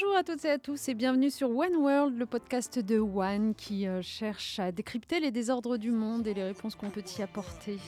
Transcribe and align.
Bonjour 0.00 0.16
à 0.16 0.22
toutes 0.22 0.44
et 0.44 0.50
à 0.50 0.58
tous 0.58 0.88
et 0.88 0.94
bienvenue 0.94 1.28
sur 1.28 1.50
One 1.50 1.74
World, 1.74 2.16
le 2.16 2.26
podcast 2.26 2.78
de 2.78 2.98
One 2.98 3.54
qui 3.56 3.88
euh, 3.88 4.00
cherche 4.00 4.60
à 4.60 4.70
décrypter 4.70 5.18
les 5.18 5.32
désordres 5.32 5.76
du 5.76 5.90
monde 5.90 6.28
et 6.28 6.34
les 6.34 6.44
réponses 6.44 6.76
qu'on 6.76 6.90
peut 6.90 7.02
y 7.18 7.22
apporter. 7.22 7.78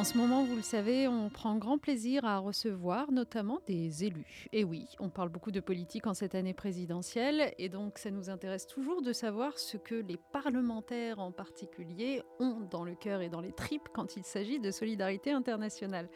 En 0.00 0.04
ce 0.04 0.16
moment, 0.16 0.44
vous 0.44 0.56
le 0.56 0.62
savez, 0.62 1.08
on 1.08 1.28
prend 1.28 1.56
grand 1.56 1.76
plaisir 1.76 2.24
à 2.24 2.38
recevoir 2.38 3.12
notamment 3.12 3.60
des 3.66 4.02
élus. 4.02 4.48
Et 4.50 4.64
oui, 4.64 4.86
on 4.98 5.10
parle 5.10 5.28
beaucoup 5.28 5.50
de 5.50 5.60
politique 5.60 6.06
en 6.06 6.14
cette 6.14 6.34
année 6.34 6.54
présidentielle, 6.54 7.52
et 7.58 7.68
donc 7.68 7.98
ça 7.98 8.10
nous 8.10 8.30
intéresse 8.30 8.66
toujours 8.66 9.02
de 9.02 9.12
savoir 9.12 9.58
ce 9.58 9.76
que 9.76 9.96
les 9.96 10.16
parlementaires 10.16 11.18
en 11.18 11.32
particulier 11.32 12.22
ont 12.38 12.60
dans 12.70 12.82
le 12.82 12.94
cœur 12.94 13.20
et 13.20 13.28
dans 13.28 13.42
les 13.42 13.52
tripes 13.52 13.90
quand 13.92 14.16
il 14.16 14.24
s'agit 14.24 14.58
de 14.58 14.70
solidarité 14.70 15.32
internationale. 15.32 16.08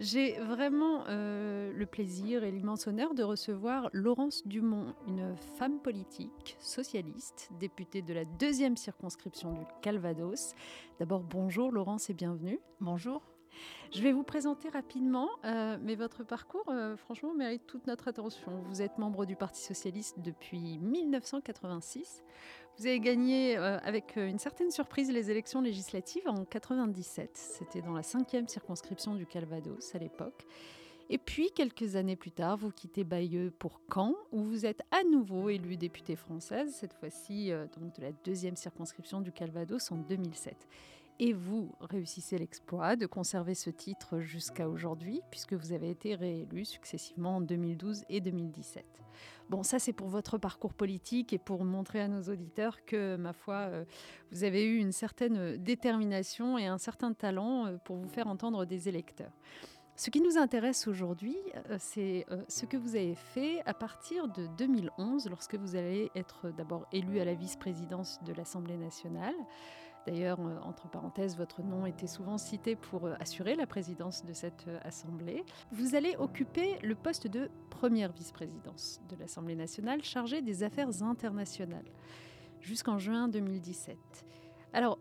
J'ai 0.00 0.32
vraiment 0.38 1.04
euh, 1.08 1.74
le 1.74 1.84
plaisir 1.84 2.42
et 2.42 2.50
l'immense 2.50 2.86
honneur 2.86 3.12
de 3.12 3.22
recevoir 3.22 3.90
Laurence 3.92 4.46
Dumont, 4.46 4.94
une 5.06 5.36
femme 5.58 5.78
politique, 5.78 6.56
socialiste, 6.58 7.50
députée 7.60 8.00
de 8.00 8.14
la 8.14 8.24
deuxième 8.24 8.78
circonscription 8.78 9.52
du 9.52 9.60
Calvados. 9.82 10.54
D'abord, 11.00 11.22
bonjour 11.22 11.70
Laurence 11.70 12.08
et 12.08 12.14
bienvenue. 12.14 12.60
Bonjour. 12.80 13.20
Je 13.92 14.00
vais 14.00 14.12
vous 14.12 14.22
présenter 14.22 14.70
rapidement, 14.70 15.28
euh, 15.44 15.76
mais 15.82 15.96
votre 15.96 16.24
parcours, 16.24 16.64
euh, 16.68 16.96
franchement, 16.96 17.34
mérite 17.34 17.66
toute 17.66 17.86
notre 17.86 18.08
attention. 18.08 18.62
Vous 18.68 18.80
êtes 18.80 18.96
membre 18.96 19.26
du 19.26 19.36
Parti 19.36 19.62
socialiste 19.62 20.18
depuis 20.20 20.78
1986. 20.78 22.22
Vous 22.80 22.86
avez 22.86 23.00
gagné 23.00 23.58
euh, 23.58 23.76
avec 23.82 24.16
une 24.16 24.38
certaine 24.38 24.70
surprise 24.70 25.12
les 25.12 25.30
élections 25.30 25.60
législatives 25.60 26.26
en 26.26 26.46
97. 26.46 27.28
C'était 27.34 27.82
dans 27.82 27.92
la 27.92 28.02
cinquième 28.02 28.48
circonscription 28.48 29.14
du 29.14 29.26
Calvados 29.26 29.94
à 29.94 29.98
l'époque. 29.98 30.46
Et 31.10 31.18
puis, 31.18 31.50
quelques 31.54 31.96
années 31.96 32.16
plus 32.16 32.30
tard, 32.30 32.56
vous 32.56 32.70
quittez 32.70 33.04
Bayeux 33.04 33.52
pour 33.58 33.82
Caen, 33.92 34.14
où 34.32 34.42
vous 34.42 34.64
êtes 34.64 34.80
à 34.92 35.04
nouveau 35.04 35.50
élue 35.50 35.76
députée 35.76 36.16
française, 36.16 36.74
cette 36.74 36.94
fois-ci 36.94 37.50
donc 37.78 37.96
de 37.96 38.00
la 38.00 38.12
deuxième 38.24 38.56
circonscription 38.56 39.20
du 39.20 39.30
Calvados 39.30 39.92
en 39.92 39.96
2007. 39.96 40.56
Et 41.22 41.34
vous 41.34 41.70
réussissez 41.82 42.38
l'exploit 42.38 42.96
de 42.96 43.04
conserver 43.04 43.54
ce 43.54 43.68
titre 43.68 44.20
jusqu'à 44.20 44.70
aujourd'hui, 44.70 45.20
puisque 45.30 45.52
vous 45.52 45.72
avez 45.72 45.90
été 45.90 46.14
réélu 46.14 46.64
successivement 46.64 47.36
en 47.36 47.40
2012 47.42 48.04
et 48.08 48.22
2017. 48.22 48.86
Bon, 49.50 49.62
ça 49.62 49.78
c'est 49.78 49.92
pour 49.92 50.08
votre 50.08 50.38
parcours 50.38 50.72
politique 50.72 51.34
et 51.34 51.38
pour 51.38 51.62
montrer 51.62 52.00
à 52.00 52.08
nos 52.08 52.22
auditeurs 52.22 52.86
que, 52.86 53.16
ma 53.16 53.34
foi, 53.34 53.54
euh, 53.54 53.84
vous 54.32 54.44
avez 54.44 54.64
eu 54.64 54.78
une 54.78 54.92
certaine 54.92 55.58
détermination 55.58 56.56
et 56.56 56.66
un 56.66 56.78
certain 56.78 57.12
talent 57.12 57.66
euh, 57.66 57.76
pour 57.84 57.96
vous 57.96 58.08
faire 58.08 58.26
entendre 58.26 58.64
des 58.64 58.88
électeurs. 58.88 59.32
Ce 59.96 60.08
qui 60.08 60.22
nous 60.22 60.38
intéresse 60.38 60.88
aujourd'hui, 60.88 61.36
euh, 61.68 61.76
c'est 61.78 62.24
ce 62.48 62.64
que 62.64 62.78
vous 62.78 62.96
avez 62.96 63.14
fait 63.14 63.60
à 63.66 63.74
partir 63.74 64.26
de 64.26 64.46
2011, 64.56 65.28
lorsque 65.28 65.56
vous 65.56 65.76
allez 65.76 66.10
être 66.14 66.48
d'abord 66.48 66.86
élu 66.92 67.20
à 67.20 67.26
la 67.26 67.34
vice-présidence 67.34 68.20
de 68.24 68.32
l'Assemblée 68.32 68.78
nationale, 68.78 69.34
D'ailleurs, 70.06 70.40
euh, 70.40 70.58
entre 70.62 70.88
parenthèses, 70.88 71.36
votre 71.36 71.62
nom 71.62 71.86
était 71.86 72.06
souvent 72.06 72.38
cité 72.38 72.74
pour 72.74 73.06
euh, 73.06 73.14
assurer 73.20 73.54
la 73.54 73.66
présidence 73.66 74.24
de 74.24 74.32
cette 74.32 74.66
euh, 74.68 74.78
Assemblée. 74.82 75.44
Vous 75.72 75.94
allez 75.94 76.16
occuper 76.18 76.78
le 76.82 76.94
poste 76.94 77.26
de 77.26 77.50
première 77.68 78.12
vice-présidence 78.12 79.00
de 79.08 79.16
l'Assemblée 79.16 79.54
nationale 79.54 80.02
chargée 80.02 80.40
des 80.40 80.62
affaires 80.62 81.02
internationales 81.02 81.84
jusqu'en 82.60 82.98
juin 82.98 83.28
2017. 83.28 83.96
Alors, 84.72 84.98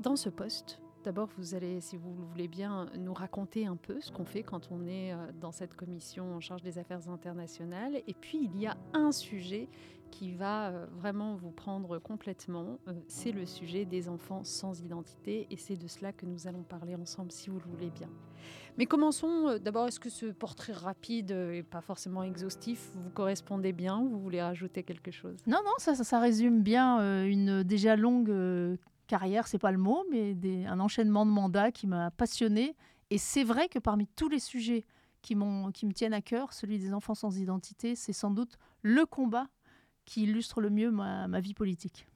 dans 0.00 0.16
ce 0.16 0.30
poste, 0.30 0.81
D'abord, 1.04 1.28
vous 1.36 1.54
allez, 1.54 1.80
si 1.80 1.96
vous 1.96 2.14
le 2.14 2.24
voulez 2.24 2.48
bien, 2.48 2.86
nous 2.96 3.12
raconter 3.12 3.66
un 3.66 3.76
peu 3.76 4.00
ce 4.00 4.12
qu'on 4.12 4.24
fait 4.24 4.42
quand 4.42 4.70
on 4.70 4.86
est 4.86 5.12
dans 5.40 5.52
cette 5.52 5.74
commission 5.74 6.34
en 6.34 6.40
charge 6.40 6.62
des 6.62 6.78
affaires 6.78 7.08
internationales. 7.08 8.02
Et 8.06 8.14
puis, 8.14 8.38
il 8.44 8.60
y 8.60 8.66
a 8.66 8.76
un 8.92 9.10
sujet 9.12 9.68
qui 10.12 10.30
va 10.30 10.68
euh, 10.68 10.86
vraiment 10.92 11.34
vous 11.34 11.50
prendre 11.50 11.98
complètement, 11.98 12.78
euh, 12.86 12.92
c'est 13.08 13.32
le 13.32 13.46
sujet 13.46 13.84
des 13.84 14.08
enfants 14.08 14.44
sans 14.44 14.80
identité 14.82 15.48
et 15.50 15.56
c'est 15.56 15.76
de 15.76 15.88
cela 15.88 16.12
que 16.12 16.26
nous 16.26 16.46
allons 16.46 16.62
parler 16.62 16.94
ensemble 16.94 17.32
si 17.32 17.50
vous 17.50 17.58
le 17.58 17.64
voulez 17.64 17.90
bien. 17.90 18.08
Mais 18.78 18.86
commençons 18.86 19.48
euh, 19.48 19.58
d'abord, 19.58 19.88
est-ce 19.88 19.98
que 19.98 20.10
ce 20.10 20.26
portrait 20.26 20.74
rapide 20.74 21.30
et 21.30 21.62
pas 21.62 21.80
forcément 21.80 22.22
exhaustif? 22.22 22.90
Vous 22.94 23.10
correspondait 23.10 23.72
bien 23.72 23.98
ou 23.98 24.10
vous 24.10 24.20
voulez 24.20 24.42
rajouter 24.42 24.82
quelque 24.82 25.10
chose? 25.10 25.36
Non, 25.46 25.58
non, 25.64 25.72
ça, 25.78 25.94
ça, 25.94 26.20
résume 26.20 26.62
bien 26.62 27.24
une 27.24 27.62
déjà 27.62 27.96
longue 27.96 28.30
carrière, 29.12 29.46
c'est 29.46 29.58
pas 29.58 29.72
le 29.72 29.76
mot, 29.76 30.06
mais 30.10 30.34
un 30.64 30.80
enchaînement 30.80 31.26
de 31.26 31.30
mandats 31.30 31.70
qui 31.70 31.86
m'a 31.86 32.10
passionné. 32.10 32.74
Et 33.10 33.18
c'est 33.18 33.44
vrai 33.44 33.68
que 33.68 33.78
parmi 33.78 34.06
tous 34.06 34.30
les 34.30 34.38
sujets 34.38 34.86
qui, 35.20 35.36
qui 35.74 35.86
me 35.86 35.92
tiennent 35.92 36.14
à 36.14 36.22
cœur, 36.22 36.54
celui 36.54 36.78
des 36.78 36.94
enfants 36.94 37.14
sans 37.14 37.36
identité, 37.36 37.94
c'est 37.94 38.14
sans 38.14 38.30
doute 38.30 38.56
le 38.80 39.04
combat 39.04 39.48
qui 40.06 40.22
illustre 40.22 40.62
le 40.62 40.70
mieux 40.70 40.90
ma, 40.90 41.40
vie 41.40 41.52
politique. 41.52 42.06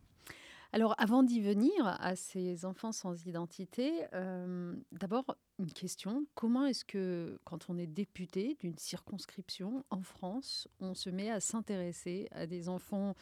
Alors, 0.72 0.94
avant 0.96 1.22
d'y 1.22 1.42
venir 1.42 1.70
à 1.86 2.16
ces 2.16 2.64
enfants 2.64 2.92
sans 2.92 3.26
identité, 3.26 4.06
euh, 4.14 4.74
d'abord 4.92 5.36
une 5.58 5.72
question. 5.72 6.24
Comment 6.34 6.64
est-ce 6.64 6.86
que, 6.86 7.38
quand 7.44 7.68
on 7.68 7.76
est 7.76 7.86
député 7.86 8.56
d'une 8.60 8.78
circonscription 8.78 9.84
en 9.90 10.00
France, 10.00 10.66
on 10.80 10.94
se 10.94 11.10
met 11.10 11.30
à 11.30 11.40
s'intéresser 11.40 12.28
à 12.30 12.46
des 12.46 12.70
enfants 12.70 13.14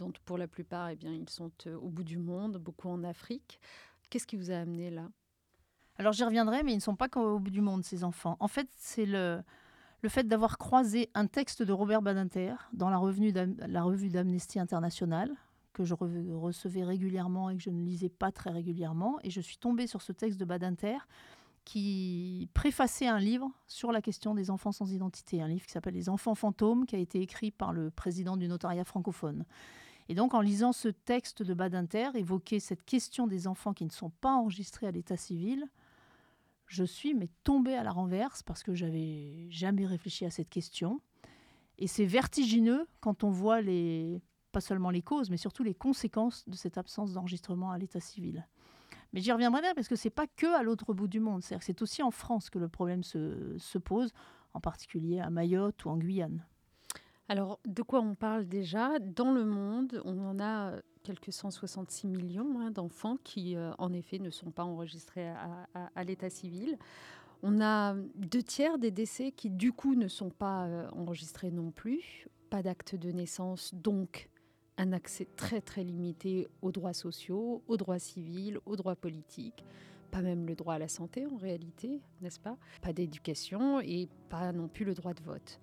dont, 0.00 0.12
pour 0.24 0.38
la 0.38 0.48
plupart, 0.48 0.88
eh 0.90 0.96
bien, 0.96 1.12
ils 1.12 1.28
sont 1.28 1.52
euh, 1.66 1.76
au 1.76 1.88
bout 1.88 2.04
du 2.04 2.18
monde, 2.18 2.58
beaucoup 2.58 2.88
en 2.88 3.04
Afrique 3.04 3.60
Qu'est-ce 4.08 4.26
qui 4.26 4.36
vous 4.36 4.50
a 4.50 4.56
amené 4.56 4.90
là? 4.90 5.08
Alors, 5.96 6.12
j'y 6.12 6.24
reviendrai, 6.24 6.64
mais 6.64 6.72
ils 6.72 6.76
ne 6.76 6.80
sont 6.80 6.96
pas 6.96 7.08
qu'au 7.08 7.38
bout 7.38 7.50
du 7.50 7.60
monde, 7.60 7.84
ces 7.84 8.02
enfants. 8.02 8.36
En 8.40 8.48
fait, 8.48 8.68
c'est 8.76 9.06
le 9.06 9.40
le 10.02 10.08
fait 10.08 10.26
d'avoir 10.26 10.58
croisé 10.58 11.10
un 11.14 11.26
texte 11.26 11.62
de 11.62 11.72
Robert 11.72 12.02
Badinter 12.02 12.54
dans 12.72 12.90
la 12.90 12.98
revue 12.98 13.32
d'Amnesty 14.10 14.58
International, 14.58 15.30
que 15.72 15.84
je 15.84 15.94
recevais 15.94 16.84
régulièrement 16.84 17.50
et 17.50 17.56
que 17.56 17.62
je 17.62 17.70
ne 17.70 17.82
lisais 17.84 18.08
pas 18.08 18.32
très 18.32 18.50
régulièrement. 18.50 19.18
Et 19.22 19.30
je 19.30 19.40
suis 19.40 19.58
tombée 19.58 19.86
sur 19.86 20.02
ce 20.02 20.12
texte 20.12 20.40
de 20.40 20.44
Badinter 20.44 20.98
qui 21.64 22.48
préfaçait 22.54 23.06
un 23.06 23.18
livre 23.18 23.50
sur 23.66 23.92
la 23.92 24.00
question 24.00 24.34
des 24.34 24.50
enfants 24.50 24.72
sans 24.72 24.90
identité, 24.90 25.42
un 25.42 25.48
livre 25.48 25.66
qui 25.66 25.72
s'appelle 25.72 25.94
Les 25.94 26.08
enfants 26.08 26.34
fantômes, 26.34 26.86
qui 26.86 26.96
a 26.96 26.98
été 26.98 27.20
écrit 27.20 27.50
par 27.50 27.72
le 27.72 27.90
président 27.90 28.36
du 28.36 28.48
notariat 28.48 28.84
francophone. 28.84 29.44
Et 30.10 30.14
donc, 30.16 30.34
en 30.34 30.40
lisant 30.40 30.72
ce 30.72 30.88
texte 30.88 31.44
de 31.44 31.54
Badinter, 31.54 32.10
évoquer 32.16 32.58
cette 32.58 32.82
question 32.82 33.28
des 33.28 33.46
enfants 33.46 33.72
qui 33.72 33.84
ne 33.84 33.92
sont 33.92 34.10
pas 34.10 34.32
enregistrés 34.32 34.88
à 34.88 34.90
l'état 34.90 35.16
civil, 35.16 35.68
je 36.66 36.82
suis 36.82 37.16
tombée 37.44 37.76
à 37.76 37.84
la 37.84 37.92
renverse 37.92 38.42
parce 38.42 38.64
que 38.64 38.74
j'avais 38.74 39.48
jamais 39.50 39.86
réfléchi 39.86 40.24
à 40.24 40.30
cette 40.30 40.48
question. 40.48 41.00
Et 41.78 41.86
c'est 41.86 42.06
vertigineux 42.06 42.88
quand 42.98 43.22
on 43.22 43.30
voit 43.30 43.60
pas 44.50 44.60
seulement 44.60 44.90
les 44.90 45.00
causes, 45.00 45.30
mais 45.30 45.36
surtout 45.36 45.62
les 45.62 45.74
conséquences 45.74 46.42
de 46.48 46.56
cette 46.56 46.76
absence 46.76 47.12
d'enregistrement 47.12 47.70
à 47.70 47.78
l'état 47.78 48.00
civil. 48.00 48.48
Mais 49.12 49.20
j'y 49.20 49.30
reviendrai 49.30 49.60
bien 49.60 49.74
parce 49.76 49.86
que 49.86 49.94
c'est 49.94 50.10
pas 50.10 50.26
que 50.26 50.52
à 50.58 50.64
l'autre 50.64 50.92
bout 50.92 51.06
du 51.06 51.20
monde, 51.20 51.44
c'est 51.44 51.82
aussi 51.82 52.02
en 52.02 52.10
France 52.10 52.50
que 52.50 52.58
le 52.58 52.68
problème 52.68 53.04
se 53.04 53.78
pose, 53.78 54.12
en 54.54 54.60
particulier 54.60 55.20
à 55.20 55.30
Mayotte 55.30 55.84
ou 55.84 55.90
en 55.90 55.98
Guyane. 55.98 56.44
Alors, 57.30 57.60
de 57.64 57.82
quoi 57.82 58.00
on 58.00 58.16
parle 58.16 58.48
déjà? 58.48 58.98
Dans 58.98 59.30
le 59.30 59.44
monde, 59.44 60.02
on 60.04 60.18
en 60.18 60.40
a 60.40 60.72
quelques 61.04 61.32
166 61.32 62.08
millions 62.08 62.58
hein, 62.58 62.72
d'enfants 62.72 63.18
qui, 63.22 63.54
euh, 63.54 63.70
en 63.78 63.92
effet, 63.92 64.18
ne 64.18 64.30
sont 64.30 64.50
pas 64.50 64.64
enregistrés 64.64 65.28
à, 65.28 66.02
l'état 66.04 66.28
civil. 66.28 66.76
On 67.44 67.60
a 67.60 67.94
deux 68.16 68.42
tiers 68.42 68.78
des 68.78 68.90
décès 68.90 69.30
qui, 69.30 69.48
du 69.48 69.70
coup, 69.70 69.94
ne 69.94 70.08
sont 70.08 70.30
pas 70.30 70.64
euh, 70.64 70.90
enregistrés 70.90 71.52
non 71.52 71.70
plus. 71.70 72.26
Pas 72.50 72.64
d'acte 72.64 72.96
de 72.96 73.12
naissance, 73.12 73.76
donc 73.76 74.28
un 74.76 74.92
accès 74.92 75.28
très 75.36 75.60
très 75.60 75.84
limité 75.84 76.48
aux 76.62 76.72
droits 76.72 76.94
sociaux, 76.94 77.62
aux 77.68 77.76
droits 77.76 78.00
civils, 78.00 78.58
aux 78.66 78.74
droits 78.74 78.96
politiques, 78.96 79.64
pas 80.10 80.20
même 80.20 80.48
le 80.48 80.56
droit 80.56 80.74
à 80.74 80.78
la 80.80 80.88
santé 80.88 81.26
en 81.26 81.36
réalité, 81.36 82.00
n'est-ce 82.22 82.40
pas? 82.40 82.56
Pas 82.82 82.92
d'éducation 82.92 83.80
et 83.80 84.08
pas 84.30 84.50
non 84.50 84.66
plus 84.66 84.84
le 84.84 84.94
droit 84.94 85.14
de 85.14 85.22
vote. 85.22 85.60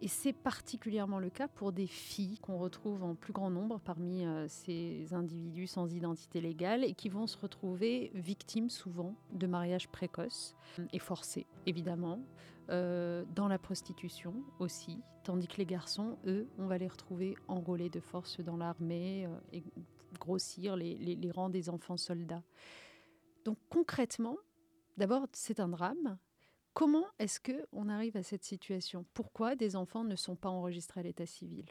Et 0.00 0.06
c'est 0.06 0.32
particulièrement 0.32 1.18
le 1.18 1.28
cas 1.28 1.48
pour 1.48 1.72
des 1.72 1.88
filles 1.88 2.38
qu'on 2.38 2.56
retrouve 2.56 3.02
en 3.02 3.16
plus 3.16 3.32
grand 3.32 3.50
nombre 3.50 3.80
parmi 3.80 4.24
euh, 4.24 4.46
ces 4.48 5.12
individus 5.12 5.66
sans 5.66 5.92
identité 5.92 6.40
légale 6.40 6.84
et 6.84 6.94
qui 6.94 7.08
vont 7.08 7.26
se 7.26 7.36
retrouver 7.36 8.12
victimes 8.14 8.70
souvent 8.70 9.16
de 9.32 9.48
mariages 9.48 9.88
précoces 9.88 10.54
et 10.92 11.00
forcés, 11.00 11.46
évidemment, 11.66 12.20
euh, 12.70 13.24
dans 13.34 13.48
la 13.48 13.58
prostitution 13.58 14.34
aussi, 14.60 15.00
tandis 15.24 15.48
que 15.48 15.56
les 15.56 15.66
garçons, 15.66 16.16
eux, 16.26 16.46
on 16.58 16.66
va 16.66 16.78
les 16.78 16.88
retrouver 16.88 17.34
enrôlés 17.48 17.90
de 17.90 18.00
force 18.00 18.38
dans 18.38 18.56
l'armée 18.56 19.26
euh, 19.26 19.36
et 19.52 19.64
grossir 20.20 20.76
les 20.76 21.30
rangs 21.32 21.50
des 21.50 21.68
enfants 21.70 21.96
soldats. 21.96 22.42
Donc 23.44 23.58
concrètement, 23.68 24.36
d'abord, 24.96 25.26
c'est 25.32 25.58
un 25.58 25.68
drame, 25.68 26.18
Comment 26.78 27.06
est-ce 27.18 27.40
que 27.40 27.66
on 27.72 27.88
arrive 27.88 28.16
à 28.16 28.22
cette 28.22 28.44
situation? 28.44 29.04
Pourquoi 29.12 29.56
des 29.56 29.74
enfants 29.74 30.04
ne 30.04 30.14
sont 30.14 30.36
pas 30.36 30.48
enregistrés 30.48 31.00
à 31.00 31.02
l'état 31.02 31.26
civil? 31.26 31.64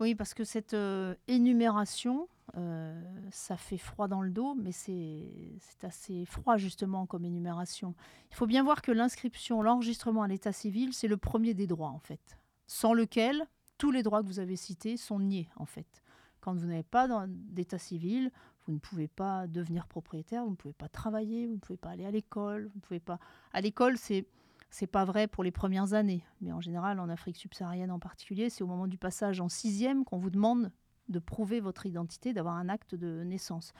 Oui, 0.00 0.16
parce 0.16 0.34
que 0.34 0.42
cette 0.42 0.74
euh, 0.74 1.14
énumération, 1.28 2.26
euh, 2.56 3.00
ça 3.30 3.56
fait 3.56 3.78
froid 3.78 4.08
dans 4.08 4.22
le 4.22 4.32
dos, 4.32 4.56
mais 4.56 4.72
c'est 4.72 5.60
assez 5.84 6.24
froid 6.24 6.56
justement 6.56 7.06
comme 7.06 7.24
énumération. 7.24 7.94
Il 8.32 8.34
faut 8.34 8.48
bien 8.48 8.64
voir 8.64 8.82
que 8.82 8.90
l'inscription, 8.90 9.62
l'enregistrement 9.62 10.22
à 10.22 10.26
l'état 10.26 10.50
civil, 10.50 10.94
c'est 10.94 11.06
le 11.06 11.16
premier 11.16 11.54
des 11.54 11.68
droits 11.68 11.90
en 11.90 12.00
fait, 12.00 12.36
sans 12.66 12.92
lequel 12.92 13.46
tous 13.78 13.92
les 13.92 14.02
droits 14.02 14.20
que 14.20 14.26
vous 14.26 14.40
avez 14.40 14.56
cités 14.56 14.96
sont 14.96 15.20
niés 15.20 15.48
en 15.54 15.66
fait. 15.66 16.02
Quand 16.40 16.54
vous 16.54 16.66
n'avez 16.66 16.82
pas 16.82 17.06
d'état 17.28 17.78
civil, 17.78 18.32
vous 18.66 18.72
ne 18.72 18.78
pouvez 18.78 19.06
pas 19.06 19.46
devenir 19.46 19.86
propriétaire, 19.86 20.42
vous 20.42 20.50
ne 20.50 20.56
pouvez 20.56 20.74
pas 20.74 20.88
travailler, 20.88 21.46
vous 21.46 21.54
ne 21.54 21.58
pouvez 21.60 21.76
pas 21.76 21.90
aller 21.90 22.04
à 22.04 22.10
l'école, 22.10 22.64
vous 22.64 22.78
ne 22.78 22.80
pouvez 22.80 22.98
pas. 22.98 23.20
À 23.52 23.60
l'école, 23.60 23.96
c'est 23.96 24.26
c'est 24.70 24.86
pas 24.86 25.04
vrai 25.04 25.26
pour 25.26 25.44
les 25.44 25.50
premières 25.50 25.94
années, 25.94 26.24
mais 26.40 26.52
en 26.52 26.60
général, 26.60 27.00
en 27.00 27.08
Afrique 27.08 27.36
subsaharienne 27.36 27.90
en 27.90 27.98
particulier, 27.98 28.50
c'est 28.50 28.62
au 28.62 28.66
moment 28.66 28.86
du 28.86 28.98
passage 28.98 29.40
en 29.40 29.48
sixième 29.48 30.04
qu'on 30.04 30.18
vous 30.18 30.30
demande 30.30 30.70
de 31.08 31.18
prouver 31.18 31.60
votre 31.60 31.86
identité, 31.86 32.32
d'avoir 32.32 32.54
un 32.54 32.68
acte 32.68 32.94
de 32.94 33.24
naissance. 33.24 33.72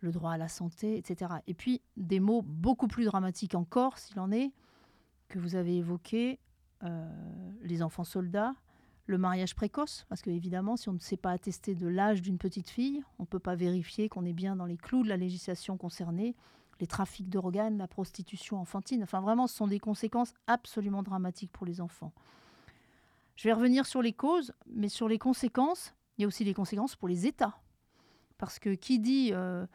Le 0.00 0.12
droit 0.12 0.32
à 0.32 0.36
la 0.36 0.48
santé, 0.48 0.98
etc. 0.98 1.32
Et 1.46 1.54
puis, 1.54 1.80
des 1.96 2.20
mots 2.20 2.42
beaucoup 2.42 2.88
plus 2.88 3.06
dramatiques 3.06 3.54
encore, 3.54 3.96
s'il 3.96 4.20
en 4.20 4.30
est, 4.30 4.52
que 5.28 5.38
vous 5.38 5.56
avez 5.56 5.78
évoqués, 5.78 6.38
euh, 6.82 7.08
les 7.62 7.82
enfants 7.82 8.04
soldats, 8.04 8.54
le 9.06 9.16
mariage 9.16 9.54
précoce, 9.54 10.04
parce 10.10 10.20
que 10.20 10.28
évidemment, 10.28 10.76
si 10.76 10.90
on 10.90 10.92
ne 10.92 10.98
sait 10.98 11.16
pas 11.16 11.30
attester 11.30 11.74
de 11.74 11.86
l'âge 11.86 12.20
d'une 12.20 12.36
petite 12.36 12.68
fille, 12.68 13.02
on 13.18 13.22
ne 13.22 13.26
peut 13.26 13.38
pas 13.38 13.54
vérifier 13.54 14.10
qu'on 14.10 14.26
est 14.26 14.34
bien 14.34 14.56
dans 14.56 14.66
les 14.66 14.76
clous 14.76 15.02
de 15.02 15.08
la 15.08 15.16
législation 15.16 15.78
concernée 15.78 16.34
les 16.80 16.86
trafics 16.86 17.28
d'organes, 17.28 17.78
la 17.78 17.88
prostitution 17.88 18.58
enfantine. 18.58 19.02
Enfin, 19.02 19.20
vraiment, 19.20 19.46
ce 19.46 19.56
sont 19.56 19.66
des 19.66 19.80
conséquences 19.80 20.34
absolument 20.46 21.02
dramatiques 21.02 21.52
pour 21.52 21.66
les 21.66 21.80
enfants. 21.80 22.12
Je 23.36 23.48
vais 23.48 23.52
revenir 23.52 23.86
sur 23.86 24.02
les 24.02 24.12
causes, 24.12 24.52
mais 24.66 24.88
sur 24.88 25.08
les 25.08 25.18
conséquences, 25.18 25.94
il 26.16 26.22
y 26.22 26.24
a 26.24 26.28
aussi 26.28 26.44
les 26.44 26.54
conséquences 26.54 26.96
pour 26.96 27.08
les 27.08 27.26
États. 27.26 27.58
Parce 28.38 28.58
que 28.58 28.74
qui 28.74 28.98
dit, 28.98 29.30
euh, 29.32 29.66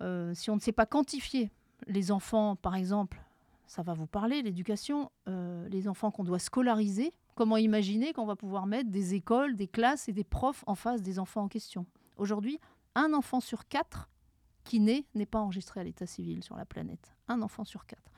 euh, 0.00 0.34
si 0.34 0.50
on 0.50 0.56
ne 0.56 0.60
sait 0.60 0.72
pas 0.72 0.86
quantifier 0.86 1.50
les 1.86 2.12
enfants, 2.12 2.56
par 2.56 2.74
exemple, 2.76 3.20
ça 3.66 3.82
va 3.82 3.94
vous 3.94 4.06
parler, 4.06 4.42
l'éducation, 4.42 5.10
euh, 5.28 5.68
les 5.68 5.88
enfants 5.88 6.10
qu'on 6.10 6.24
doit 6.24 6.38
scolariser, 6.38 7.12
comment 7.34 7.56
imaginer 7.56 8.12
qu'on 8.12 8.26
va 8.26 8.36
pouvoir 8.36 8.66
mettre 8.66 8.90
des 8.90 9.14
écoles, 9.14 9.56
des 9.56 9.68
classes 9.68 10.08
et 10.08 10.12
des 10.12 10.24
profs 10.24 10.62
en 10.66 10.74
face 10.74 11.02
des 11.02 11.18
enfants 11.18 11.42
en 11.42 11.48
question? 11.48 11.86
Aujourd'hui, 12.16 12.60
un 12.94 13.14
enfant 13.14 13.40
sur 13.40 13.66
quatre 13.66 14.10
qui 14.64 14.80
naît 14.80 15.04
n'est 15.14 15.26
pas 15.26 15.40
enregistré 15.40 15.80
à 15.80 15.84
l'état 15.84 16.06
civil 16.06 16.42
sur 16.42 16.56
la 16.56 16.64
planète. 16.64 17.14
Un 17.28 17.42
enfant 17.42 17.64
sur 17.64 17.86
quatre. 17.86 18.10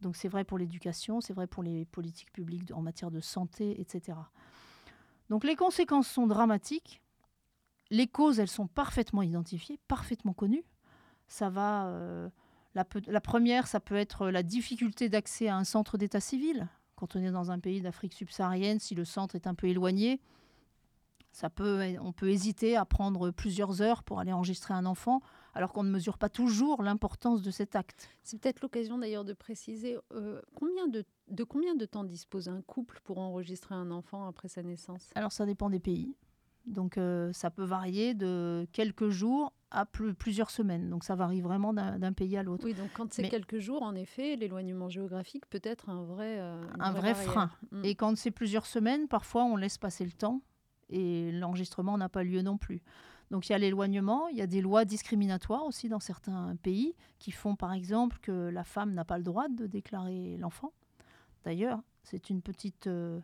Donc 0.00 0.16
c'est 0.16 0.28
vrai 0.28 0.44
pour 0.44 0.58
l'éducation, 0.58 1.20
c'est 1.20 1.32
vrai 1.32 1.46
pour 1.46 1.62
les 1.62 1.86
politiques 1.86 2.32
publiques 2.32 2.70
en 2.72 2.82
matière 2.82 3.10
de 3.10 3.20
santé, 3.20 3.80
etc. 3.80 4.18
Donc 5.30 5.44
les 5.44 5.56
conséquences 5.56 6.08
sont 6.08 6.26
dramatiques. 6.26 7.00
Les 7.90 8.06
causes, 8.06 8.38
elles 8.38 8.48
sont 8.48 8.66
parfaitement 8.66 9.22
identifiées, 9.22 9.78
parfaitement 9.88 10.32
connues. 10.32 10.64
Ça 11.28 11.48
va. 11.48 11.86
Euh, 11.86 12.28
la, 12.74 12.84
première, 13.20 13.66
ça 13.66 13.78
peut 13.78 13.94
être 13.94 14.28
la 14.28 14.42
difficulté 14.42 15.08
d'accès 15.08 15.48
à 15.48 15.56
un 15.56 15.64
centre 15.64 15.96
d'état 15.96 16.20
civil. 16.20 16.68
Quand 16.96 17.14
on 17.16 17.20
est 17.20 17.30
dans 17.30 17.50
un 17.50 17.60
pays 17.60 17.80
d'Afrique 17.80 18.14
subsaharienne, 18.14 18.80
si 18.80 18.94
le 18.94 19.04
centre 19.04 19.36
est 19.36 19.46
un 19.46 19.54
peu 19.54 19.68
éloigné, 19.68 20.20
on 21.42 22.12
peut 22.12 22.30
hésiter 22.30 22.76
à 22.76 22.84
prendre 22.84 23.30
plusieurs 23.30 23.80
heures 23.80 24.02
pour 24.02 24.20
aller 24.20 24.32
enregistrer 24.32 24.74
un 24.74 24.86
enfant 24.86 25.20
alors 25.54 25.72
qu'on 25.72 25.84
ne 25.84 25.90
mesure 25.90 26.18
pas 26.18 26.28
toujours 26.28 26.82
l'importance 26.82 27.42
de 27.42 27.50
cet 27.50 27.76
acte. 27.76 28.10
C'est 28.22 28.40
peut-être 28.40 28.60
l'occasion 28.60 28.98
d'ailleurs 28.98 29.24
de 29.24 29.32
préciser 29.32 29.96
euh, 30.12 30.40
combien 30.54 30.88
de, 30.88 31.04
combien 31.44 31.74
de 31.74 31.84
temps 31.84 32.04
dispose 32.04 32.48
un 32.48 32.60
couple 32.62 33.00
pour 33.04 33.18
enregistrer 33.18 33.74
un 33.74 33.90
enfant 33.90 34.26
après 34.26 34.48
sa 34.48 34.62
naissance? 34.62 35.10
Alors 35.14 35.32
ça 35.32 35.46
dépend 35.46 35.70
des 35.70 35.80
pays. 35.80 36.14
Donc 36.66 36.96
euh, 36.96 37.32
ça 37.32 37.50
peut 37.50 37.64
varier 37.64 38.14
de 38.14 38.66
quelques 38.72 39.10
jours 39.10 39.52
à 39.70 39.84
plusieurs 39.84 40.50
semaines. 40.50 40.88
Donc 40.88 41.04
ça 41.04 41.14
varie 41.14 41.40
vraiment 41.40 41.74
d'un 41.74 42.12
pays 42.12 42.36
à 42.36 42.42
l'autre. 42.42 42.64
Oui, 42.64 42.74
donc 42.74 42.90
quand 42.94 43.12
c'est 43.12 43.28
quelques 43.28 43.58
jours, 43.58 43.82
en 43.82 43.94
effet, 43.94 44.36
l'éloignement 44.36 44.88
géographique 44.88 45.46
peut 45.50 45.60
être 45.62 45.90
un 45.90 46.04
vrai, 46.04 46.38
euh, 46.38 46.62
un 46.78 46.92
vrai 46.92 47.14
frein. 47.14 47.50
Mm. 47.72 47.84
Et 47.84 47.94
quand 47.94 48.16
c'est 48.16 48.30
plusieurs 48.30 48.66
semaines, 48.66 49.08
parfois 49.08 49.44
on 49.44 49.56
laisse 49.56 49.76
passer 49.76 50.04
le 50.04 50.12
temps 50.12 50.42
et 50.90 51.32
l'enregistrement 51.32 51.98
n'a 51.98 52.08
pas 52.08 52.22
lieu 52.22 52.42
non 52.42 52.56
plus. 52.56 52.82
Donc 53.34 53.48
il 53.48 53.50
y 53.50 53.54
a 53.56 53.58
l'éloignement, 53.58 54.28
il 54.28 54.36
y 54.36 54.42
a 54.42 54.46
des 54.46 54.60
lois 54.60 54.84
discriminatoires 54.84 55.64
aussi 55.64 55.88
dans 55.88 55.98
certains 55.98 56.54
pays 56.62 56.94
qui 57.18 57.32
font 57.32 57.56
par 57.56 57.72
exemple 57.72 58.18
que 58.22 58.30
la 58.30 58.62
femme 58.62 58.94
n'a 58.94 59.04
pas 59.04 59.18
le 59.18 59.24
droit 59.24 59.48
de 59.48 59.66
déclarer 59.66 60.36
l'enfant. 60.36 60.72
D'ailleurs, 61.42 61.80
c'est 62.04 62.30
une 62.30 62.42
petite 62.42 62.86
euh, 62.86 63.18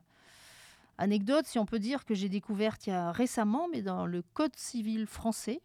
anecdote, 0.98 1.46
si 1.46 1.60
on 1.60 1.64
peut 1.64 1.78
dire, 1.78 2.04
que 2.04 2.14
j'ai 2.14 2.28
découverte 2.28 2.88
il 2.88 2.90
y 2.90 2.92
a 2.92 3.12
récemment, 3.12 3.68
mais 3.68 3.82
dans 3.82 4.04
le 4.04 4.22
Code 4.34 4.56
civil 4.56 5.06
français, 5.06 5.60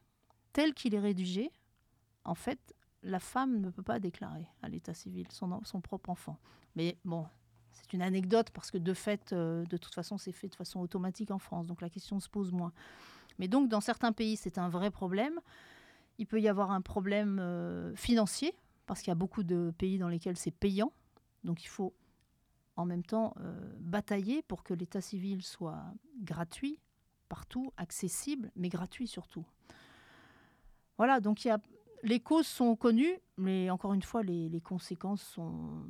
tel 0.54 0.76
qu'il 0.76 0.94
est 0.94 1.00
rédigé, 1.00 1.50
en 2.24 2.36
fait, 2.36 2.76
la 3.02 3.20
femme 3.20 3.62
ne 3.62 3.72
peut 3.72 3.82
pas 3.82 4.00
déclarer 4.00 4.46
à 4.62 4.70
l'état 4.70 4.94
civil 4.94 5.26
son, 5.32 5.82
propre 5.82 6.12
enfant. 6.12 6.38
Mais 6.76 7.00
bon, 7.04 7.26
c'est 7.72 7.94
une 7.94 8.04
anecdote 8.04 8.52
parce 8.52 8.70
que 8.70 8.78
de 8.78 8.94
fait, 8.94 9.34
euh, 9.34 9.66
de 9.66 9.78
toute 9.78 9.96
façon, 9.96 10.20
c'est 10.20 10.32
fait 10.32 10.50
de 10.50 10.56
façon 10.56 10.82
automatique 10.82 11.32
en 11.32 11.40
France, 11.40 11.66
donc 11.66 11.82
la 11.82 11.90
question 11.90 12.20
se 12.20 12.30
pose 12.30 12.52
moins. 12.52 12.74
Mais 13.40 13.48
donc, 13.48 13.70
dans 13.70 13.82
certains 13.82 14.12
pays, 14.12 14.38
c'est 14.38 14.58
un 14.58 14.70
vrai 14.70 14.92
problème. 14.92 15.40
Il 16.18 16.28
peut 16.28 16.40
y 16.40 16.48
avoir 16.48 16.72
un 16.72 16.82
problème 16.82 17.40
euh, 17.40 17.96
financier, 17.96 18.54
parce 18.86 19.02
qu'il 19.02 19.10
y 19.10 19.12
a 19.12 19.16
beaucoup 19.16 19.44
de 19.44 19.74
pays 19.78 19.98
dans 19.98 20.10
lesquels 20.10 20.38
c'est 20.38 20.52
payant. 20.52 20.94
Donc, 21.44 21.64
il 21.64 21.68
faut 21.68 21.94
en 22.78 22.86
même 22.86 23.04
temps 23.04 23.34
euh, 23.40 23.54
batailler 23.80 24.42
pour 24.42 24.64
que 24.64 24.74
l'état 24.74 25.02
civil 25.02 25.42
soit 25.42 25.84
gratuit 26.22 26.80
partout, 27.30 27.74
accessible, 27.78 28.52
mais 28.56 28.70
gratuit 28.70 29.08
surtout. 29.08 29.46
Voilà, 30.98 31.20
donc 31.20 31.44
il 31.44 31.50
y 31.50 31.52
a, 31.52 31.60
les 32.04 32.20
causes 32.20 32.48
sont 32.48 32.76
connues, 32.76 33.20
mais 33.38 33.70
encore 33.70 33.94
une 33.94 34.04
fois, 34.04 34.24
les, 34.24 34.62
conséquences 34.62 35.22
sont 35.22 35.86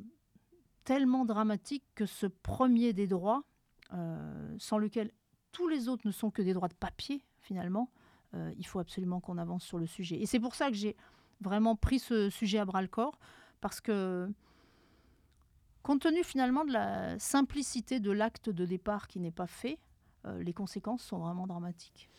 tellement 0.84 1.24
dramatiques 1.24 1.84
que 1.94 2.06
ce 2.06 2.26
premier 2.26 2.92
des 2.92 3.06
droits, 3.06 3.44
euh, 3.92 4.56
sans 4.58 4.78
lequel 4.78 5.12
tous 5.52 5.68
les 5.68 5.88
autres 5.88 6.06
ne 6.06 6.12
sont 6.12 6.30
que 6.30 6.42
des 6.42 6.54
droits 6.54 6.68
de 6.68 6.74
papier, 6.74 7.22
finalement, 7.46 7.90
euh, 8.34 8.52
il 8.58 8.66
faut 8.66 8.80
absolument 8.80 9.20
qu'on 9.20 9.38
avance 9.38 9.64
sur 9.64 9.78
le 9.78 9.86
sujet. 9.86 10.20
Et 10.20 10.26
c'est 10.26 10.40
pour 10.40 10.54
ça 10.54 10.68
que 10.68 10.76
j'ai 10.76 10.96
vraiment 11.40 11.76
pris 11.76 11.98
ce 11.98 12.28
sujet 12.28 12.58
à 12.58 12.64
bras 12.64 12.82
le 12.82 12.88
corps, 12.88 13.18
parce 13.60 13.80
que 13.80 14.28
compte 15.82 16.02
tenu 16.02 16.24
finalement 16.24 16.64
de 16.64 16.72
la 16.72 17.18
simplicité 17.18 18.00
de 18.00 18.10
l'acte 18.10 18.50
de 18.50 18.66
départ 18.66 19.06
qui 19.06 19.20
n'est 19.20 19.30
pas 19.30 19.46
fait, 19.46 19.78
euh, 20.26 20.42
les 20.42 20.52
conséquences 20.52 21.02
sont 21.02 21.18
vraiment 21.18 21.46
dramatiques. 21.46 22.10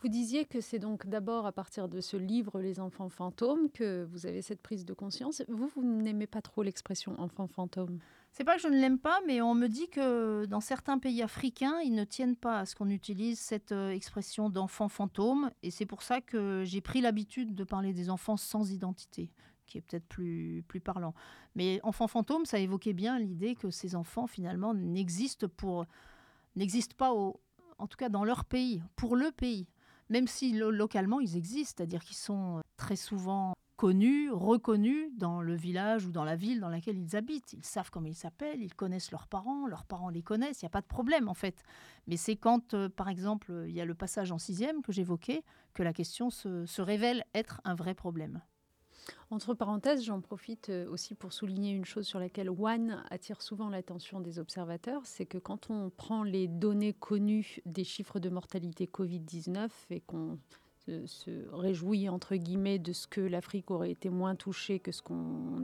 Vous 0.00 0.08
disiez 0.08 0.44
que 0.44 0.60
c'est 0.60 0.78
donc 0.78 1.06
d'abord 1.06 1.46
à 1.46 1.52
partir 1.52 1.88
de 1.88 2.00
ce 2.00 2.16
livre 2.16 2.60
Les 2.60 2.78
enfants 2.80 3.08
fantômes 3.08 3.70
que 3.70 4.04
vous 4.04 4.26
avez 4.26 4.42
cette 4.42 4.60
prise 4.60 4.84
de 4.84 4.92
conscience. 4.92 5.42
Vous, 5.48 5.68
vous 5.68 5.82
n'aimez 5.82 6.26
pas 6.26 6.42
trop 6.42 6.62
l'expression 6.62 7.18
enfant 7.18 7.48
fantôme 7.48 7.98
c'est 8.36 8.44
pas 8.44 8.56
que 8.56 8.60
je 8.60 8.68
ne 8.68 8.78
l'aime 8.78 8.98
pas, 8.98 9.18
mais 9.26 9.40
on 9.40 9.54
me 9.54 9.66
dit 9.66 9.88
que 9.88 10.44
dans 10.44 10.60
certains 10.60 10.98
pays 10.98 11.22
africains, 11.22 11.80
ils 11.82 11.94
ne 11.94 12.04
tiennent 12.04 12.36
pas 12.36 12.58
à 12.58 12.66
ce 12.66 12.74
qu'on 12.74 12.90
utilise 12.90 13.38
cette 13.38 13.72
euh, 13.72 13.88
expression 13.92 14.50
d'enfant 14.50 14.90
fantôme. 14.90 15.50
Et 15.62 15.70
c'est 15.70 15.86
pour 15.86 16.02
ça 16.02 16.20
que 16.20 16.62
j'ai 16.62 16.82
pris 16.82 17.00
l'habitude 17.00 17.54
de 17.54 17.64
parler 17.64 17.94
des 17.94 18.10
enfants 18.10 18.36
sans 18.36 18.70
identité, 18.70 19.30
qui 19.66 19.78
est 19.78 19.80
peut-être 19.80 20.04
plus, 20.04 20.62
plus 20.68 20.80
parlant. 20.80 21.14
Mais 21.54 21.80
enfant 21.82 22.08
fantôme, 22.08 22.44
ça 22.44 22.58
évoquait 22.58 22.92
bien 22.92 23.18
l'idée 23.18 23.54
que 23.54 23.70
ces 23.70 23.94
enfants, 23.96 24.26
finalement, 24.26 24.74
n'existent 24.74 25.48
pour 25.56 25.86
n'existent 26.56 26.96
pas, 26.98 27.14
en 27.14 27.86
tout 27.86 27.96
cas 27.96 28.10
dans 28.10 28.24
leur 28.24 28.44
pays, 28.44 28.82
pour 28.96 29.16
le 29.16 29.30
pays. 29.30 29.66
Même 30.10 30.26
si 30.26 30.52
localement, 30.52 31.20
ils 31.20 31.38
existent, 31.38 31.76
c'est-à-dire 31.78 32.04
qu'ils 32.04 32.18
sont 32.18 32.60
très 32.76 32.96
souvent 32.96 33.54
connus, 33.76 34.30
reconnus 34.30 35.10
dans 35.16 35.40
le 35.42 35.54
village 35.54 36.06
ou 36.06 36.10
dans 36.10 36.24
la 36.24 36.36
ville 36.36 36.60
dans 36.60 36.68
laquelle 36.68 36.98
ils 36.98 37.14
habitent. 37.14 37.52
Ils 37.52 37.64
savent 37.64 37.90
comment 37.90 38.06
ils 38.06 38.14
s'appellent, 38.14 38.62
ils 38.62 38.74
connaissent 38.74 39.10
leurs 39.10 39.28
parents, 39.28 39.66
leurs 39.66 39.84
parents 39.84 40.08
les 40.08 40.22
connaissent, 40.22 40.62
il 40.62 40.64
n'y 40.64 40.68
a 40.68 40.70
pas 40.70 40.80
de 40.80 40.86
problème 40.86 41.28
en 41.28 41.34
fait. 41.34 41.62
Mais 42.06 42.16
c'est 42.16 42.36
quand, 42.36 42.74
euh, 42.74 42.88
par 42.88 43.08
exemple, 43.08 43.52
il 43.66 43.74
y 43.74 43.80
a 43.80 43.84
le 43.84 43.94
passage 43.94 44.32
en 44.32 44.38
sixième 44.38 44.82
que 44.82 44.92
j'évoquais, 44.92 45.44
que 45.74 45.82
la 45.82 45.92
question 45.92 46.30
se, 46.30 46.80
révèle 46.80 47.24
être 47.34 47.60
un 47.64 47.74
vrai 47.74 47.94
problème. 47.94 48.40
Entre 49.30 49.54
parenthèses, 49.54 50.04
j'en 50.04 50.20
profite 50.20 50.68
euh, 50.70 50.88
aussi 50.88 51.14
pour 51.14 51.32
souligner 51.32 51.72
une 51.72 51.84
chose 51.84 52.06
sur 52.06 52.18
laquelle 52.18 52.48
One 52.48 53.04
attire 53.10 53.42
souvent 53.42 53.68
l'attention 53.68 54.20
des 54.20 54.38
observateurs, 54.38 55.02
c'est 55.04 55.26
que 55.26 55.38
quand 55.38 55.70
on 55.70 55.90
prend 55.90 56.22
les 56.22 56.48
données 56.48 56.92
connues 56.92 57.58
des 57.66 57.84
chiffres 57.84 58.20
de 58.20 58.30
mortalité 58.30 58.86
Covid-19 58.86 59.68
et 59.90 60.00
qu'on 60.00 60.38
se, 61.06 61.30
réjouit 61.52 62.08
entre 62.08 62.36
guillemets 62.36 62.78
de 62.78 62.92
ce 62.92 63.06
que 63.06 63.20
l'Afrique 63.20 63.70
aurait 63.70 63.90
été 63.90 64.08
moins 64.08 64.34
touchée 64.34 64.78
que 64.78 64.92
ce 64.92 65.02
qu'on 65.02 65.60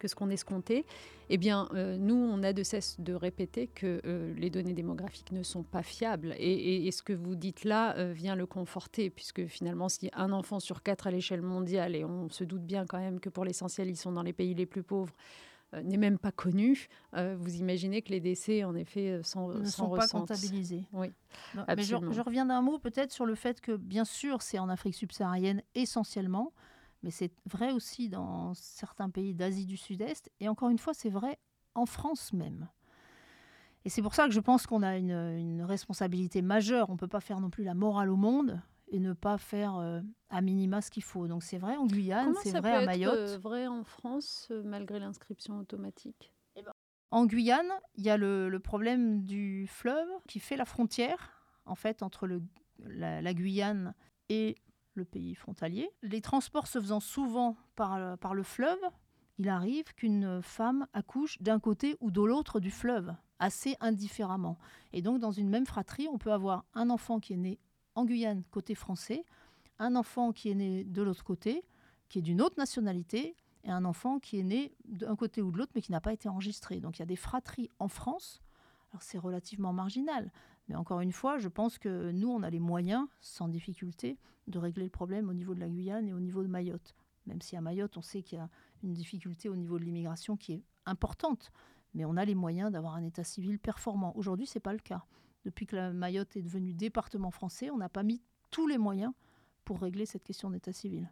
que 0.00 0.08
ce 0.08 0.16
qu'on 0.16 0.30
escomptait, 0.30 0.84
eh 1.28 1.36
bien, 1.36 1.68
euh, 1.74 1.96
nous, 1.96 2.16
on 2.16 2.42
a 2.42 2.52
de 2.52 2.64
cesse 2.64 2.98
de 2.98 3.14
répéter 3.14 3.68
que 3.68 4.00
euh, 4.04 4.34
les 4.36 4.50
données 4.50 4.72
démographiques 4.72 5.30
ne 5.30 5.44
sont 5.44 5.62
pas 5.62 5.84
fiables. 5.84 6.34
Et, 6.38 6.90
ce 6.90 7.02
que 7.02 7.12
vous 7.12 7.36
dites 7.36 7.62
là 7.62 7.96
euh, 7.98 8.12
vient 8.12 8.34
le 8.34 8.46
conforter, 8.46 9.10
puisque 9.10 9.46
finalement, 9.46 9.88
si 9.88 10.10
un 10.14 10.32
enfant 10.32 10.58
sur 10.58 10.82
quatre 10.82 11.06
à 11.06 11.12
l'échelle 11.12 11.42
mondiale, 11.42 11.94
et 11.94 12.04
on 12.04 12.28
se 12.30 12.42
doute 12.42 12.62
bien 12.62 12.84
quand 12.86 12.98
même 12.98 13.20
que 13.20 13.28
pour 13.28 13.44
l'essentiel, 13.44 13.88
ils 13.88 13.96
sont 13.96 14.10
dans 14.10 14.22
les 14.22 14.32
pays 14.32 14.54
les 14.54 14.66
plus 14.66 14.82
pauvres, 14.82 15.14
n'est 15.72 15.96
même 15.96 16.18
pas 16.18 16.32
connu, 16.32 16.88
vous 17.12 17.56
imaginez 17.56 18.02
que 18.02 18.10
les 18.10 18.20
décès, 18.20 18.64
en 18.64 18.74
effet, 18.74 19.20
sont, 19.22 19.48
ne 19.48 19.64
sont 19.64 19.90
pas 19.90 20.08
comptabilisés. 20.08 20.86
Oui, 20.92 21.12
mais 21.54 21.82
je, 21.82 21.96
je, 22.10 22.20
reviens 22.20 22.46
d'un 22.46 22.62
mot 22.62 22.78
peut-être 22.78 23.12
sur 23.12 23.26
le 23.26 23.34
fait 23.34 23.60
que, 23.60 23.76
bien 23.76 24.04
sûr, 24.04 24.42
c'est 24.42 24.58
en 24.58 24.68
Afrique 24.68 24.94
subsaharienne 24.94 25.62
essentiellement, 25.74 26.52
mais 27.02 27.10
c'est 27.10 27.32
vrai 27.46 27.72
aussi 27.72 28.08
dans 28.08 28.52
certains 28.54 29.10
pays 29.10 29.34
d'Asie 29.34 29.66
du 29.66 29.76
Sud-Est, 29.76 30.30
et 30.40 30.48
encore 30.48 30.70
une 30.70 30.78
fois, 30.78 30.94
c'est 30.94 31.10
vrai 31.10 31.38
en 31.74 31.86
France 31.86 32.32
même. 32.32 32.68
Et 33.84 33.88
c'est 33.88 34.02
pour 34.02 34.14
ça 34.14 34.26
que 34.26 34.32
je 34.32 34.40
pense 34.40 34.66
qu'on 34.66 34.82
a 34.82 34.96
une, 34.96 35.62
responsabilité 35.62 36.42
majeure. 36.42 36.90
On 36.90 36.94
ne 36.94 36.98
peut 36.98 37.08
pas 37.08 37.20
faire 37.20 37.40
non 37.40 37.50
plus 37.50 37.64
la 37.64 37.74
morale 37.74 38.10
au 38.10 38.16
monde 38.16 38.60
et 38.90 39.00
ne 39.00 39.12
pas 39.12 39.38
faire 39.38 39.76
euh, 39.76 40.00
à 40.28 40.40
minima 40.40 40.82
ce 40.82 40.90
qu'il 40.90 41.02
faut. 41.02 41.28
Donc 41.28 41.42
c'est 41.42 41.58
vrai 41.58 41.76
en 41.76 41.86
Guyane, 41.86 42.34
c'est 42.42 42.58
vrai 42.58 42.72
à 42.72 42.84
Mayotte. 42.84 43.28
C'est 43.28 43.34
euh, 43.34 43.38
vrai 43.38 43.66
en 43.66 43.84
France, 43.84 44.48
euh, 44.50 44.62
malgré 44.64 44.98
l'inscription 44.98 45.58
automatique? 45.58 46.32
Eh 46.56 46.62
ben, 46.62 46.72
En 47.10 47.26
Guyane, 47.26 47.70
il 47.96 48.04
y 48.04 48.10
a 48.10 48.16
le, 48.16 48.58
problème 48.58 49.22
du 49.24 49.66
fleuve 49.68 50.08
qui 50.28 50.40
fait 50.40 50.56
la 50.56 50.64
frontière 50.64 51.30
en 51.66 51.74
fait 51.74 52.02
entre 52.02 52.26
le, 52.26 52.42
la, 52.80 53.34
Guyane 53.34 53.94
et 54.28 54.56
le 54.94 55.04
pays 55.04 55.34
frontalier. 55.34 55.90
Les 56.02 56.20
transports 56.20 56.66
se 56.66 56.80
faisant 56.80 57.00
souvent 57.00 57.56
par, 57.76 58.18
par 58.18 58.34
le 58.34 58.42
fleuve, 58.42 58.80
il 59.38 59.48
arrive 59.48 59.94
qu'une 59.94 60.42
femme 60.42 60.86
accouche 60.92 61.40
d'un 61.40 61.60
côté 61.60 61.96
ou 62.00 62.10
de 62.10 62.20
l'autre 62.20 62.58
du 62.58 62.70
fleuve, 62.70 63.14
assez 63.38 63.76
indifféremment. 63.80 64.58
Et 64.92 65.00
donc, 65.00 65.20
dans 65.20 65.30
une 65.30 65.48
même 65.48 65.64
fratrie, 65.64 66.08
on 66.08 66.18
peut 66.18 66.32
avoir 66.32 66.64
un 66.74 66.90
enfant 66.90 67.20
qui 67.20 67.34
est 67.34 67.38
né 67.38 67.58
en 68.00 68.06
Guyane, 68.06 68.42
côté 68.50 68.74
français, 68.74 69.26
un 69.78 69.94
enfant 69.94 70.32
qui 70.32 70.50
est 70.50 70.54
né 70.54 70.84
de 70.84 71.02
l'autre 71.02 71.22
côté, 71.22 71.62
qui 72.08 72.18
est 72.18 72.22
d'une 72.22 72.40
autre 72.40 72.56
nationalité, 72.58 73.36
et 73.64 73.70
un 73.70 73.84
enfant 73.84 74.18
qui 74.18 74.40
est 74.40 74.42
né 74.42 74.74
d'un 74.86 75.16
côté 75.16 75.42
ou 75.42 75.52
de 75.52 75.58
l'autre, 75.58 75.72
mais 75.74 75.82
qui 75.82 75.92
n'a 75.92 76.00
pas 76.00 76.14
été 76.14 76.26
enregistré. 76.26 76.80
Donc, 76.80 76.96
il 76.96 77.00
y 77.00 77.02
a 77.02 77.06
des 77.06 77.16
fratries 77.16 77.68
en 77.78 77.88
France. 77.88 78.40
C'est 79.00 79.18
relativement 79.18 79.74
marginal. 79.74 80.32
Mais 80.68 80.76
encore 80.76 81.00
une 81.02 81.12
fois, 81.12 81.36
je 81.36 81.48
pense 81.48 81.78
que 81.78 82.10
nous, 82.10 82.28
on 82.28 82.42
a 82.42 82.48
les 82.48 82.58
moyens, 82.58 83.06
sans 83.20 83.48
difficulté, 83.48 84.18
de 84.46 84.58
régler 84.58 84.84
le 84.84 84.90
problème 84.90 85.28
au 85.28 85.34
niveau 85.34 85.54
de 85.54 85.60
la 85.60 85.68
Guyane 85.68 86.08
et 86.08 86.14
au 86.14 86.20
niveau 86.20 86.42
de 86.42 86.48
Mayotte. 86.48 86.94
Même 87.26 87.42
si 87.42 87.54
à 87.54 87.60
Mayotte, 87.60 87.98
on 87.98 88.02
sait 88.02 88.22
qu'il 88.22 88.38
y 88.38 88.40
a 88.40 88.48
une 88.82 88.94
difficulté 88.94 89.50
au 89.50 89.56
niveau 89.56 89.78
de 89.78 89.84
l'immigration 89.84 90.38
qui 90.38 90.54
est 90.54 90.64
importante, 90.86 91.52
mais 91.92 92.06
on 92.06 92.16
a 92.16 92.24
les 92.24 92.34
moyens 92.34 92.72
d'avoir 92.72 92.94
un 92.94 93.04
état 93.04 93.24
civil 93.24 93.58
performant. 93.58 94.16
Aujourd'hui, 94.16 94.46
ce 94.46 94.56
n'est 94.56 94.62
pas 94.62 94.72
le 94.72 94.78
cas. 94.78 95.04
Depuis 95.44 95.66
que 95.66 95.76
la 95.76 95.92
Mayotte 95.92 96.36
est 96.36 96.42
devenue 96.42 96.72
département 96.72 97.30
français, 97.30 97.70
on 97.70 97.78
n'a 97.78 97.88
pas 97.88 98.02
mis 98.02 98.20
tous 98.50 98.66
les 98.66 98.78
moyens 98.78 99.12
pour 99.64 99.80
régler 99.80 100.06
cette 100.06 100.24
question 100.24 100.50
d'état 100.50 100.72
civil. 100.72 101.10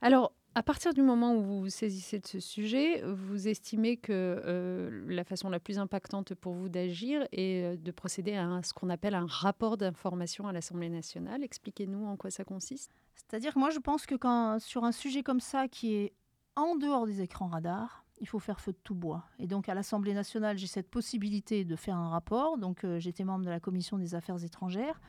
Alors, 0.00 0.32
à 0.56 0.62
partir 0.62 0.94
du 0.94 1.02
moment 1.02 1.34
où 1.34 1.42
vous 1.42 1.68
saisissez 1.68 2.20
de 2.20 2.26
ce 2.26 2.38
sujet, 2.38 3.02
vous 3.02 3.48
estimez 3.48 3.96
que 3.96 4.12
euh, 4.12 5.04
la 5.08 5.24
façon 5.24 5.50
la 5.50 5.58
plus 5.58 5.78
impactante 5.78 6.34
pour 6.34 6.52
vous 6.52 6.68
d'agir 6.68 7.26
est 7.32 7.64
euh, 7.64 7.76
de 7.76 7.90
procéder 7.90 8.34
à 8.34 8.62
ce 8.62 8.72
qu'on 8.72 8.88
appelle 8.88 9.16
un 9.16 9.26
rapport 9.26 9.76
d'information 9.76 10.46
à 10.46 10.52
l'Assemblée 10.52 10.90
nationale. 10.90 11.42
Expliquez-nous 11.42 12.06
en 12.06 12.16
quoi 12.16 12.30
ça 12.30 12.44
consiste. 12.44 12.92
C'est-à-dire 13.16 13.54
que 13.54 13.58
moi, 13.58 13.70
je 13.70 13.80
pense 13.80 14.06
que 14.06 14.14
quand, 14.14 14.60
sur 14.60 14.84
un 14.84 14.92
sujet 14.92 15.24
comme 15.24 15.40
ça 15.40 15.66
qui 15.66 15.94
est 15.94 16.12
en 16.54 16.76
dehors 16.76 17.06
des 17.06 17.20
écrans 17.20 17.48
radars, 17.48 18.03
il 18.20 18.28
faut 18.28 18.38
faire 18.38 18.60
feu 18.60 18.72
de 18.72 18.78
tout 18.82 18.94
bois. 18.94 19.24
Et 19.38 19.46
donc 19.46 19.68
à 19.68 19.74
l'Assemblée 19.74 20.14
nationale, 20.14 20.58
j'ai 20.58 20.66
cette 20.66 20.88
possibilité 20.88 21.64
de 21.64 21.76
faire 21.76 21.96
un 21.96 22.08
rapport. 22.08 22.58
Donc 22.58 22.84
euh, 22.84 22.98
j'étais 22.98 23.24
membre 23.24 23.44
de 23.44 23.50
la 23.50 23.60
commission 23.60 23.98
des 23.98 24.14
affaires 24.14 24.42
étrangères. 24.42 25.00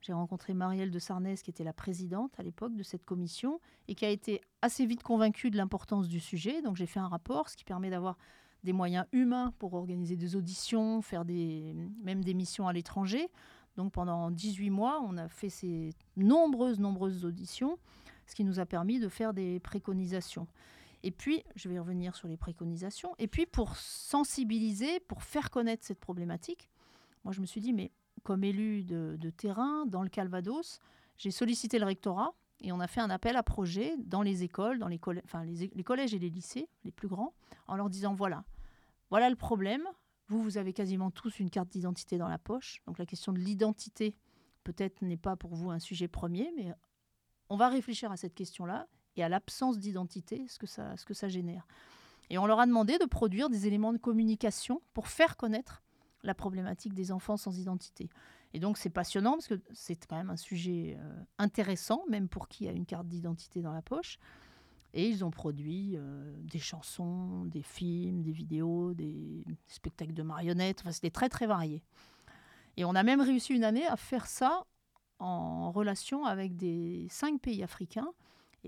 J'ai 0.00 0.12
rencontré 0.12 0.54
Marielle 0.54 0.90
de 0.90 0.98
Sarnez, 0.98 1.36
qui 1.36 1.50
était 1.50 1.64
la 1.64 1.72
présidente 1.72 2.32
à 2.38 2.42
l'époque 2.42 2.74
de 2.76 2.82
cette 2.82 3.04
commission, 3.04 3.60
et 3.88 3.94
qui 3.94 4.04
a 4.04 4.10
été 4.10 4.40
assez 4.62 4.86
vite 4.86 5.02
convaincue 5.02 5.50
de 5.50 5.56
l'importance 5.56 6.08
du 6.08 6.20
sujet. 6.20 6.62
Donc 6.62 6.76
j'ai 6.76 6.86
fait 6.86 7.00
un 7.00 7.08
rapport, 7.08 7.48
ce 7.48 7.56
qui 7.56 7.64
permet 7.64 7.90
d'avoir 7.90 8.16
des 8.64 8.72
moyens 8.72 9.06
humains 9.12 9.52
pour 9.58 9.74
organiser 9.74 10.16
des 10.16 10.36
auditions, 10.36 11.02
faire 11.02 11.24
même 11.24 12.24
des 12.24 12.34
missions 12.34 12.68
à 12.68 12.72
l'étranger. 12.72 13.28
Donc 13.76 13.92
pendant 13.92 14.30
18 14.30 14.70
mois, 14.70 15.00
on 15.04 15.16
a 15.16 15.28
fait 15.28 15.50
ces 15.50 15.90
nombreuses, 16.16 16.80
nombreuses 16.80 17.24
auditions, 17.24 17.78
ce 18.26 18.34
qui 18.34 18.44
nous 18.44 18.58
a 18.60 18.66
permis 18.66 18.98
de 18.98 19.08
faire 19.08 19.32
des 19.32 19.60
préconisations. 19.60 20.46
Et 21.02 21.10
puis, 21.10 21.44
je 21.54 21.68
vais 21.68 21.78
revenir 21.78 22.14
sur 22.14 22.28
les 22.28 22.36
préconisations. 22.36 23.14
Et 23.18 23.28
puis, 23.28 23.46
pour 23.46 23.76
sensibiliser, 23.76 25.00
pour 25.00 25.22
faire 25.22 25.50
connaître 25.50 25.84
cette 25.84 26.00
problématique, 26.00 26.68
moi, 27.24 27.32
je 27.32 27.40
me 27.40 27.46
suis 27.46 27.60
dit, 27.60 27.72
mais 27.72 27.92
comme 28.22 28.44
élu 28.44 28.84
de, 28.84 29.30
terrain 29.30 29.86
dans 29.86 30.02
le 30.02 30.08
Calvados, 30.08 30.80
j'ai 31.16 31.30
sollicité 31.30 31.78
le 31.78 31.86
rectorat 31.86 32.34
et 32.60 32.72
on 32.72 32.80
a 32.80 32.88
fait 32.88 33.00
un 33.00 33.10
appel 33.10 33.36
à 33.36 33.42
projet 33.42 33.96
dans 33.98 34.22
les 34.22 34.42
écoles, 34.42 34.78
dans 34.78 34.88
les, 34.88 35.00
enfin, 35.24 35.44
les, 35.44 35.70
les 35.72 35.84
collèges 35.84 36.14
et 36.14 36.18
les 36.18 36.30
lycées, 36.30 36.68
les 36.84 36.90
plus 36.90 37.08
grands, 37.08 37.34
en 37.68 37.76
leur 37.76 37.88
disant, 37.88 38.14
voilà, 38.14 38.44
voilà 39.10 39.30
le 39.30 39.36
problème. 39.36 39.86
Vous, 40.26 40.42
vous 40.42 40.58
avez 40.58 40.72
quasiment 40.72 41.10
tous 41.10 41.38
une 41.38 41.48
carte 41.48 41.70
d'identité 41.70 42.18
dans 42.18 42.28
la 42.28 42.38
poche. 42.38 42.82
Donc 42.86 42.98
la 42.98 43.06
question 43.06 43.32
de 43.32 43.38
l'identité, 43.38 44.16
peut-être, 44.64 45.00
n'est 45.02 45.16
pas 45.16 45.36
pour 45.36 45.54
vous 45.54 45.70
un 45.70 45.78
sujet 45.78 46.08
premier, 46.08 46.52
mais 46.56 46.72
on 47.48 47.56
va 47.56 47.68
réfléchir 47.68 48.12
à 48.12 48.16
cette 48.16 48.34
question-là 48.34 48.86
et 49.18 49.22
à 49.22 49.28
l'absence 49.28 49.78
d'identité, 49.78 50.46
ce, 50.48 50.58
que 50.58 50.66
ça, 50.66 50.96
ce 50.96 51.04
que 51.04 51.14
ça 51.14 51.28
génère. 51.28 51.66
Et 52.30 52.38
on 52.38 52.46
leur 52.46 52.60
a 52.60 52.66
demandé 52.66 52.98
de 52.98 53.04
produire 53.04 53.50
des 53.50 53.66
éléments 53.66 53.92
de 53.92 53.98
communication 53.98 54.80
pour 54.94 55.08
faire 55.08 55.36
connaître 55.36 55.82
la 56.22 56.34
problématique 56.34 56.94
des 56.94 57.10
enfants 57.10 57.36
sans 57.36 57.58
identité. 57.58 58.08
Et 58.54 58.60
donc 58.60 58.78
c'est 58.78 58.90
passionnant 58.90 59.32
parce 59.32 59.48
que 59.48 59.60
c'est 59.72 60.06
quand 60.06 60.16
même 60.16 60.30
un 60.30 60.36
sujet 60.36 60.96
euh, 60.98 61.22
intéressant, 61.38 62.04
même 62.08 62.28
pour 62.28 62.48
qui 62.48 62.68
a 62.68 62.72
une 62.72 62.86
carte 62.86 63.08
d'identité 63.08 63.60
dans 63.60 63.72
la 63.72 63.82
poche. 63.82 64.18
Et 64.94 65.06
ils 65.08 65.24
ont 65.24 65.30
produit 65.30 65.96
euh, 65.96 66.34
des 66.42 66.58
chansons, 66.58 67.44
des 67.44 67.62
films, 67.62 68.22
des 68.22 68.32
vidéos, 68.32 68.94
des 68.94 69.44
spectacles 69.66 70.14
de 70.14 70.22
marionnettes. 70.22 70.80
Enfin, 70.80 70.92
c'était 70.92 71.10
très 71.10 71.28
très 71.28 71.46
varié. 71.46 71.82
Et 72.76 72.84
on 72.84 72.94
a 72.94 73.02
même 73.02 73.20
réussi 73.20 73.52
une 73.52 73.64
année 73.64 73.86
à 73.86 73.96
faire 73.96 74.26
ça 74.26 74.64
en 75.18 75.72
relation 75.72 76.24
avec 76.24 76.56
des 76.56 77.06
cinq 77.10 77.40
pays 77.40 77.62
africains 77.62 78.12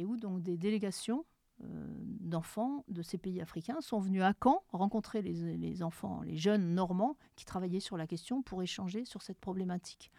et 0.01 0.05
où 0.07 0.17
donc 0.17 0.43
des 0.43 0.57
délégations 0.57 1.27
euh, 1.63 1.67
d'enfants 2.21 2.85
de 2.89 3.03
ces 3.03 3.19
pays 3.19 3.41
africains 3.41 3.81
sont 3.83 4.01
venus 4.01 4.23
à 4.23 4.33
Caen 4.43 4.63
rencontrer 4.73 5.21
les, 5.21 5.83
enfants, 5.83 6.23
les 6.23 6.39
jeunes 6.39 6.75
normands 6.75 7.17
qui 7.37 7.45
travaillaient 7.45 7.81
sur 7.81 7.99
la 7.99 8.07
question 8.07 8.43
pour 8.43 8.63
échanger 8.63 9.05
sur 9.05 9.21
cette 9.21 9.39
problématique. 9.39 10.11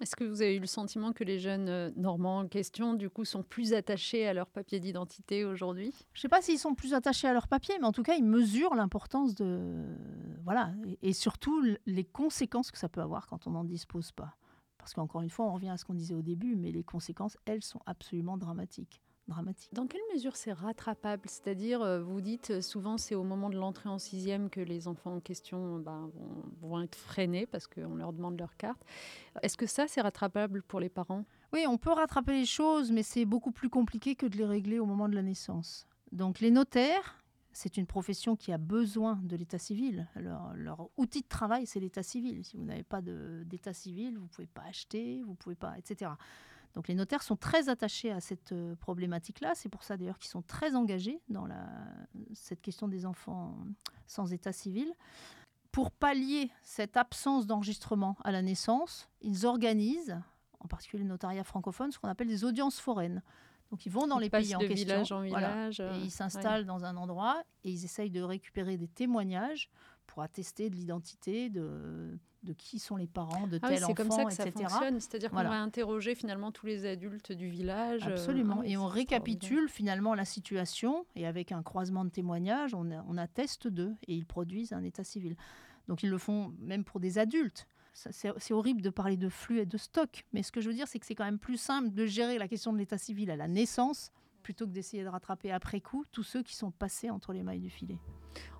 Est-ce 0.00 0.14
que 0.14 0.24
vous 0.24 0.40
avez 0.40 0.56
eu 0.56 0.60
le 0.60 0.66
sentiment 0.66 1.12
que 1.12 1.24
les 1.24 1.40
jeunes 1.40 1.68
euh, 1.68 1.90
Normands 1.96 2.38
en 2.38 2.48
question, 2.48 2.94
du 2.94 3.10
coup, 3.10 3.24
sont 3.24 3.42
plus 3.42 3.74
attachés 3.74 4.26
à 4.26 4.34
leur 4.34 4.48
papier 4.48 4.78
d'identité 4.78 5.44
aujourd'hui? 5.44 5.92
Je 6.12 6.18
ne 6.18 6.22
sais 6.22 6.28
pas 6.28 6.40
s'ils 6.42 6.58
sont 6.58 6.74
plus 6.74 6.94
attachés 6.94 7.26
à 7.26 7.32
leur 7.32 7.48
papier, 7.48 7.74
mais 7.80 7.86
en 7.86 7.92
tout 7.92 8.04
cas, 8.04 8.14
ils 8.14 8.24
mesurent 8.24 8.76
l'importance 8.76 9.34
de... 9.34 9.84
Voilà, 10.44 10.72
et 11.02 11.12
surtout 11.12 11.60
les 11.86 12.04
conséquences 12.04 12.70
que 12.70 12.78
ça 12.78 12.88
peut 12.88 13.00
avoir 13.00 13.26
quand 13.26 13.46
on 13.46 13.50
n'en 13.50 13.64
dispose 13.64 14.12
pas. 14.12 14.36
Parce 14.82 14.94
qu'encore 14.94 15.22
une 15.22 15.30
fois, 15.30 15.46
on 15.46 15.54
revient 15.54 15.68
à 15.68 15.76
ce 15.76 15.84
qu'on 15.84 15.94
disait 15.94 16.14
au 16.14 16.22
début, 16.22 16.56
mais 16.56 16.72
les 16.72 16.82
conséquences, 16.82 17.38
elles, 17.44 17.62
sont 17.62 17.80
absolument 17.86 18.36
dramatiques. 18.36 19.00
dramatiques. 19.28 19.72
Dans 19.72 19.86
quelle 19.86 20.00
mesure 20.12 20.34
c'est 20.34 20.52
rattrapable? 20.52 21.22
C'est-à-dire, 21.26 21.82
euh, 21.82 22.02
vous 22.02 22.20
dites 22.20 22.50
euh, 22.50 22.60
souvent 22.60 22.98
c'est 22.98 23.14
au 23.14 23.22
moment 23.22 23.48
de 23.48 23.56
l'entrée 23.56 23.88
en 23.88 24.00
sixième 24.00 24.50
que 24.50 24.60
les 24.60 24.88
enfants 24.88 25.14
en 25.14 25.20
question 25.20 25.78
ben, 25.78 26.10
vont, 26.60 26.82
être 26.82 26.96
freinés 26.96 27.46
parce 27.46 27.68
qu'on 27.68 27.94
leur 27.94 28.12
demande 28.12 28.36
leur 28.40 28.56
carte. 28.56 28.82
Est-ce 29.42 29.56
que 29.56 29.66
ça, 29.66 29.86
c'est 29.86 30.00
rattrapable 30.00 30.62
pour 30.62 30.80
les 30.80 30.88
parents? 30.88 31.24
Oui, 31.52 31.64
on 31.68 31.78
peut 31.78 31.92
rattraper 31.92 32.32
les 32.32 32.46
choses, 32.46 32.90
mais 32.90 33.04
c'est 33.04 33.24
beaucoup 33.24 33.52
plus 33.52 33.70
compliqué 33.70 34.16
que 34.16 34.26
de 34.26 34.36
les 34.36 34.46
régler 34.46 34.80
au 34.80 34.86
moment 34.86 35.08
de 35.08 35.14
la 35.14 35.22
naissance. 35.22 35.86
Donc 36.10 36.40
les 36.40 36.50
notaires, 36.50 37.21
c'est 37.52 37.76
une 37.76 37.86
profession 37.86 38.36
qui 38.36 38.52
a 38.52 38.58
besoin 38.58 39.20
de 39.22 39.36
l'état 39.36 39.58
civil. 39.58 40.08
Leur, 40.16 40.54
leur, 40.54 40.88
outil 40.96 41.22
de 41.22 41.28
travail, 41.28 41.66
c'est 41.66 41.80
l'état 41.80 42.02
civil. 42.02 42.44
Si 42.44 42.56
vous 42.56 42.64
n'avez 42.64 42.82
pas 42.82 43.00
d'état 43.02 43.72
civil, 43.72 44.16
vous 44.16 44.24
ne 44.24 44.28
pouvez 44.28 44.46
pas 44.46 44.62
acheter, 44.62 45.22
vous 45.24 45.34
pouvez 45.34 45.54
pas, 45.54 45.76
etc. 45.78 46.10
Donc 46.74 46.88
les 46.88 46.94
notaires 46.94 47.22
sont 47.22 47.36
très 47.36 47.68
attachés 47.68 48.10
à 48.10 48.20
cette 48.20 48.52
euh, 48.52 48.74
problématique-là. 48.76 49.52
C'est 49.54 49.68
pour 49.68 49.82
ça 49.82 49.96
d'ailleurs 49.96 50.18
qu'ils 50.18 50.30
sont 50.30 50.42
très 50.42 50.74
engagés 50.74 51.20
dans 51.28 51.46
cette 52.34 52.62
question 52.62 52.88
des 52.88 53.04
enfants 53.04 53.56
sans 54.06 54.32
état 54.32 54.52
civil. 54.52 54.92
Pour 55.70 55.90
pallier 55.90 56.50
cette 56.62 56.96
absence 56.96 57.46
d'enregistrement 57.46 58.16
à 58.24 58.32
la 58.32 58.42
naissance, 58.42 59.08
ils 59.20 59.46
organisent, 59.46 60.18
en 60.60 60.68
particulier 60.68 61.02
le 61.02 61.08
notariat 61.08 61.44
francophone, 61.44 61.92
ce 61.92 61.98
qu'on 61.98 62.08
appelle 62.08 62.28
des 62.28 62.44
audiences 62.44 62.78
foraines. 62.78 63.22
Donc 63.72 63.86
ils 63.86 63.90
vont 63.90 64.06
dans 64.06 64.18
les 64.18 64.28
pays 64.28 64.54
en 64.54 64.58
question, 64.58 65.16
en 65.16 65.22
village, 65.22 65.80
et 65.80 66.04
ils 66.04 66.10
s'installent 66.10 66.66
dans 66.66 66.84
un 66.84 66.94
endroit 66.98 67.42
et 67.64 67.70
ils 67.70 67.84
essayent 67.86 68.10
de 68.10 68.20
récupérer 68.20 68.76
des 68.76 68.86
témoignages 68.86 69.70
pour 70.06 70.22
attester 70.22 70.68
de 70.68 70.76
l'identité 70.76 71.48
de, 71.48 72.18
de 72.42 72.52
qui 72.52 72.78
sont 72.78 72.96
les 72.96 73.06
parents 73.06 73.46
de 73.46 73.58
ah 73.62 73.68
tel 73.68 73.78
enfant, 73.78 73.86
C'est 73.86 73.94
comme 73.94 74.10
ça 74.10 74.24
que 74.26 74.32
ça 74.34 74.52
fonctionne, 74.52 75.00
c'est-à-dire 75.00 75.30
qu'on 75.30 75.42
va 75.42 75.58
interroger 75.58 76.14
finalement 76.14 76.52
tous 76.52 76.66
les 76.66 76.84
adultes 76.84 77.32
du 77.32 77.48
village. 77.48 78.06
Euh, 78.06 78.10
Absolument, 78.10 78.58
ah 78.60 78.66
et 78.66 78.76
on 78.76 78.86
récapitule 78.86 79.70
finalement 79.70 80.14
la 80.14 80.26
situation 80.26 81.06
et 81.16 81.26
avec 81.26 81.50
un 81.50 81.62
croisement 81.62 82.04
de 82.04 82.10
témoignages, 82.10 82.74
on, 82.74 82.90
on 83.08 83.16
atteste 83.16 83.68
d'eux 83.68 83.94
et 84.06 84.14
ils 84.14 84.26
produisent 84.26 84.74
un 84.74 84.82
état 84.82 85.02
civil. 85.02 85.34
Donc 85.88 86.02
ils 86.02 86.10
le 86.10 86.18
font 86.18 86.52
même 86.60 86.84
pour 86.84 87.00
des 87.00 87.16
adultes 87.16 87.66
c'est 87.92 88.52
horrible 88.52 88.82
de 88.82 88.90
parler 88.90 89.16
de 89.16 89.28
flux 89.28 89.60
et 89.60 89.66
de 89.66 89.76
stock, 89.76 90.24
mais 90.32 90.42
ce 90.42 90.50
que 90.50 90.60
je 90.60 90.68
veux 90.68 90.74
dire, 90.74 90.88
c'est 90.88 90.98
que 90.98 91.06
c'est 91.06 91.14
quand 91.14 91.24
même 91.24 91.38
plus 91.38 91.58
simple 91.58 91.90
de 91.90 92.06
gérer 92.06 92.38
la 92.38 92.48
question 92.48 92.72
de 92.72 92.78
l'état 92.78 92.98
civil 92.98 93.30
à 93.30 93.36
la 93.36 93.48
naissance 93.48 94.12
plutôt 94.42 94.66
que 94.66 94.72
d'essayer 94.72 95.02
de 95.04 95.08
rattraper 95.08 95.52
après 95.52 95.80
coup 95.80 96.04
tous 96.10 96.22
ceux 96.22 96.42
qui 96.42 96.54
sont 96.54 96.70
passés 96.70 97.10
entre 97.10 97.32
les 97.32 97.42
mailles 97.42 97.60
du 97.60 97.70
filet. 97.70 97.98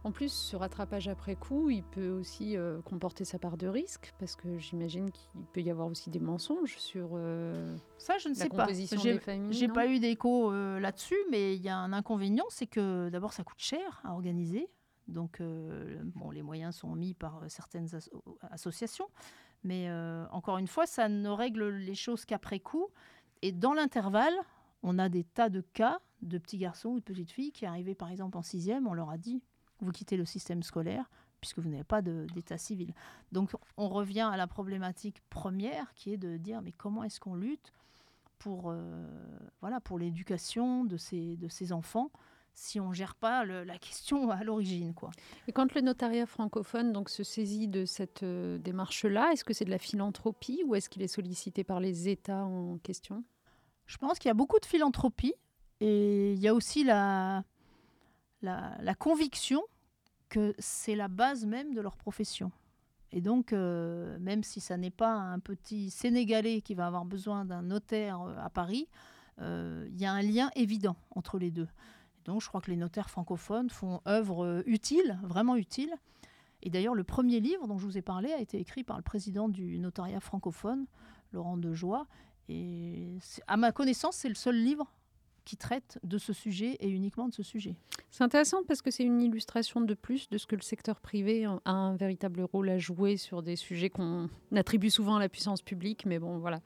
En 0.04 0.12
plus, 0.12 0.32
ce 0.32 0.56
rattrapage 0.56 1.08
après 1.08 1.36
coup, 1.36 1.70
il 1.70 1.82
peut 1.82 2.10
aussi 2.10 2.56
euh, 2.56 2.80
comporter 2.82 3.24
sa 3.24 3.38
part 3.38 3.56
de 3.56 3.68
risque, 3.68 4.12
parce 4.18 4.36
que 4.36 4.58
j'imagine 4.58 5.10
qu'il 5.10 5.40
peut 5.52 5.60
y 5.60 5.70
avoir 5.70 5.88
aussi 5.88 6.10
des 6.10 6.20
mensonges 6.20 6.76
sur 6.78 7.10
euh, 7.14 7.76
ça. 7.98 8.18
Je 8.18 8.28
ne 8.28 8.34
sais 8.34 8.48
pas. 8.48 8.66
J'ai 9.50 9.68
pas 9.68 9.86
eu 9.86 9.98
d'écho 9.98 10.52
euh, 10.52 10.78
là-dessus, 10.80 11.18
mais 11.30 11.56
il 11.56 11.62
y 11.62 11.68
a 11.68 11.76
un 11.76 11.92
inconvénient, 11.92 12.46
c'est 12.50 12.66
que 12.66 13.08
d'abord 13.10 13.32
ça 13.32 13.44
coûte 13.44 13.60
cher 13.60 14.00
à 14.04 14.12
organiser. 14.12 14.68
Donc, 15.08 15.42
bon, 16.14 16.30
les 16.30 16.42
moyens 16.42 16.76
sont 16.76 16.94
mis 16.94 17.14
par 17.14 17.42
certaines 17.48 17.88
associations, 18.50 19.08
mais 19.64 19.90
encore 20.30 20.58
une 20.58 20.68
fois, 20.68 20.86
ça 20.86 21.08
ne 21.08 21.28
règle 21.28 21.68
les 21.68 21.94
choses 21.94 22.24
qu'après 22.24 22.60
coup. 22.60 22.88
Et 23.42 23.52
dans 23.52 23.74
l'intervalle, 23.74 24.34
on 24.82 24.98
a 24.98 25.08
des 25.08 25.24
tas 25.24 25.48
de 25.48 25.60
cas 25.60 26.00
de 26.22 26.38
petits 26.38 26.58
garçons 26.58 26.90
ou 26.90 27.00
de 27.00 27.04
petites 27.04 27.30
filles 27.30 27.52
qui 27.52 27.66
arrivaient 27.66 27.94
par 27.94 28.10
exemple 28.10 28.36
en 28.38 28.42
sixième, 28.42 28.86
on 28.86 28.94
leur 28.94 29.10
a 29.10 29.18
dit 29.18 29.42
vous 29.80 29.90
quittez 29.90 30.16
le 30.16 30.24
système 30.24 30.62
scolaire 30.62 31.10
puisque 31.40 31.58
vous 31.58 31.68
n'avez 31.68 31.84
pas 31.84 32.02
d'état 32.02 32.56
civil. 32.56 32.94
Donc 33.32 33.56
on 33.76 33.88
revient 33.88 34.28
à 34.32 34.36
la 34.36 34.46
problématique 34.46 35.20
première 35.28 35.92
qui 35.94 36.12
est 36.12 36.16
de 36.16 36.36
dire 36.36 36.62
mais 36.62 36.72
comment 36.72 37.02
est-ce 37.02 37.18
qu'on 37.18 37.34
lutte 37.34 37.72
pour 38.38 38.70
euh, 38.70 39.04
voilà 39.60 39.80
pour 39.80 39.98
l'éducation 39.98 40.84
de 40.84 40.96
ces, 40.96 41.36
de 41.36 41.48
ces 41.48 41.72
enfants 41.72 42.10
si 42.54 42.80
on 42.80 42.92
gère 42.92 43.14
pas 43.14 43.44
la 43.44 43.78
question 43.78 44.30
à 44.30 44.44
l'origine 44.44 44.94
quoi. 44.94 45.10
Et 45.48 45.52
quand 45.52 45.74
le 45.74 45.80
notariat 45.80 46.26
francophone 46.26 46.92
donc 46.92 47.08
se 47.08 47.22
saisit 47.22 47.68
de 47.68 47.84
cette 47.84 48.22
euh, 48.22 48.58
démarche 48.58 49.04
là, 49.04 49.30
est-ce 49.32 49.44
que 49.44 49.54
c'est 49.54 49.64
de 49.64 49.70
la 49.70 49.78
philanthropie 49.78 50.62
ou 50.66 50.74
est-ce 50.74 50.88
qu'il 50.88 51.02
est 51.02 51.08
sollicité 51.08 51.64
par 51.64 51.80
les 51.80 52.08
États 52.08 52.44
en 52.44 52.78
question? 52.78 53.24
Je 53.86 53.98
pense 53.98 54.18
qu'il 54.18 54.28
y 54.28 54.30
a 54.30 54.34
beaucoup 54.34 54.58
de 54.58 54.66
philanthropie 54.66 55.34
et 55.80 56.32
il 56.34 56.38
y 56.38 56.48
a 56.48 56.54
aussi 56.54 56.84
la, 56.84 57.44
la, 58.42 58.94
conviction 58.94 59.62
que 60.28 60.54
c'est 60.58 60.94
la 60.94 61.08
base 61.08 61.44
même 61.44 61.74
de 61.74 61.80
leur 61.80 61.96
profession. 61.96 62.52
Et 63.10 63.20
donc, 63.20 63.52
euh, 63.52 64.16
même 64.20 64.42
si 64.42 64.60
ça 64.60 64.76
n'est 64.76 64.90
pas 64.90 65.12
un 65.12 65.38
petit 65.38 65.90
Sénégalais 65.90 66.62
qui 66.62 66.74
va 66.74 66.86
avoir 66.86 67.04
besoin 67.04 67.44
d'un 67.44 67.62
notaire 67.62 68.22
euh, 68.22 68.34
à 68.38 68.48
Paris, 68.48 68.88
euh, 69.40 69.86
il 69.90 70.00
y 70.00 70.06
a 70.06 70.12
un 70.12 70.22
lien 70.22 70.50
évident 70.54 70.96
entre 71.10 71.38
les 71.38 71.50
deux. 71.50 71.68
Donc, 72.24 72.40
je 72.40 72.48
crois 72.48 72.60
que 72.60 72.70
les 72.70 72.76
notaires 72.76 73.10
francophones 73.10 73.70
font 73.70 74.00
œuvre 74.06 74.62
utile, 74.66 75.18
vraiment 75.22 75.56
utile. 75.56 75.94
Et 76.62 76.70
d'ailleurs, 76.70 76.94
le 76.94 77.04
premier 77.04 77.40
livre 77.40 77.66
dont 77.66 77.78
je 77.78 77.84
vous 77.84 77.98
ai 77.98 78.02
parlé 78.02 78.32
a 78.32 78.40
été 78.40 78.58
écrit 78.58 78.84
par 78.84 78.96
le 78.96 79.02
président 79.02 79.48
du 79.48 79.78
notariat 79.78 80.20
francophone, 80.20 80.86
Laurent 81.32 81.56
Dejoie, 81.56 82.06
et 82.48 83.18
à 83.46 83.56
ma 83.56 83.72
connaissance, 83.72 84.16
c'est 84.16 84.28
le 84.28 84.34
seul 84.34 84.56
livre 84.56 84.92
qui 85.44 85.56
traite 85.56 85.98
de 86.04 86.18
ce 86.18 86.32
sujet 86.32 86.76
et 86.80 86.88
uniquement 86.88 87.28
de 87.28 87.34
ce 87.34 87.42
sujet. 87.42 87.74
C'est 88.10 88.22
intéressant 88.22 88.62
parce 88.64 88.80
que 88.80 88.90
c'est 88.90 89.02
une 89.02 89.20
illustration 89.20 89.80
de 89.80 89.94
plus 89.94 90.28
de 90.30 90.38
ce 90.38 90.46
que 90.46 90.54
le 90.54 90.62
secteur 90.62 91.00
privé 91.00 91.44
a 91.46 91.70
un 91.70 91.96
véritable 91.96 92.42
rôle 92.42 92.68
à 92.68 92.78
jouer 92.78 93.16
sur 93.16 93.42
des 93.42 93.56
sujets 93.56 93.90
qu'on 93.90 94.28
attribue 94.54 94.90
souvent 94.90 95.16
à 95.16 95.20
la 95.20 95.28
puissance 95.28 95.62
publique, 95.62 96.06
mais 96.06 96.18
bon, 96.18 96.38
voilà. 96.38 96.60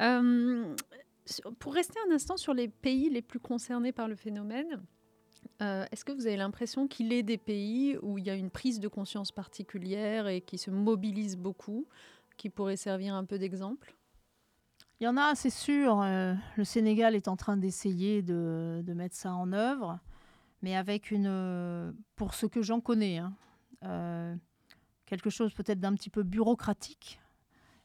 Euh, 0.00 0.74
pour 1.58 1.74
rester 1.74 1.98
un 2.08 2.14
instant 2.14 2.36
sur 2.36 2.54
les 2.54 2.68
pays 2.68 3.10
les 3.10 3.22
plus 3.22 3.40
concernés 3.40 3.92
par 3.92 4.08
le 4.08 4.16
phénomène, 4.16 4.82
euh, 5.62 5.84
est-ce 5.90 6.04
que 6.04 6.12
vous 6.12 6.26
avez 6.26 6.36
l'impression 6.36 6.86
qu'il 6.86 7.12
est 7.12 7.22
des 7.22 7.38
pays 7.38 7.96
où 8.02 8.18
il 8.18 8.26
y 8.26 8.30
a 8.30 8.34
une 8.34 8.50
prise 8.50 8.80
de 8.80 8.88
conscience 8.88 9.32
particulière 9.32 10.28
et 10.28 10.40
qui 10.40 10.58
se 10.58 10.70
mobilise 10.70 11.36
beaucoup, 11.36 11.86
qui 12.36 12.48
pourrait 12.50 12.76
servir 12.76 13.14
un 13.14 13.24
peu 13.24 13.38
d'exemple? 13.38 13.94
Il 15.00 15.04
y 15.04 15.08
en 15.08 15.16
a, 15.16 15.34
c'est 15.34 15.50
sûr. 15.50 16.00
Euh, 16.02 16.34
le 16.56 16.64
Sénégal 16.64 17.14
est 17.14 17.28
en 17.28 17.36
train 17.36 17.56
d'essayer 17.56 18.22
de, 18.22 18.82
mettre 18.94 19.14
ça 19.14 19.32
en 19.32 19.52
œuvre, 19.52 19.98
mais 20.62 20.76
avec 20.76 21.10
une, 21.10 21.94
pour 22.16 22.34
ce 22.34 22.46
que 22.46 22.62
j'en 22.62 22.80
connais, 22.80 23.18
hein, 23.18 23.32
euh, 23.84 24.34
quelque 25.06 25.30
chose 25.30 25.54
peut-être 25.54 25.80
d'un 25.80 25.94
petit 25.94 26.10
peu 26.10 26.22
bureaucratique. 26.22 27.20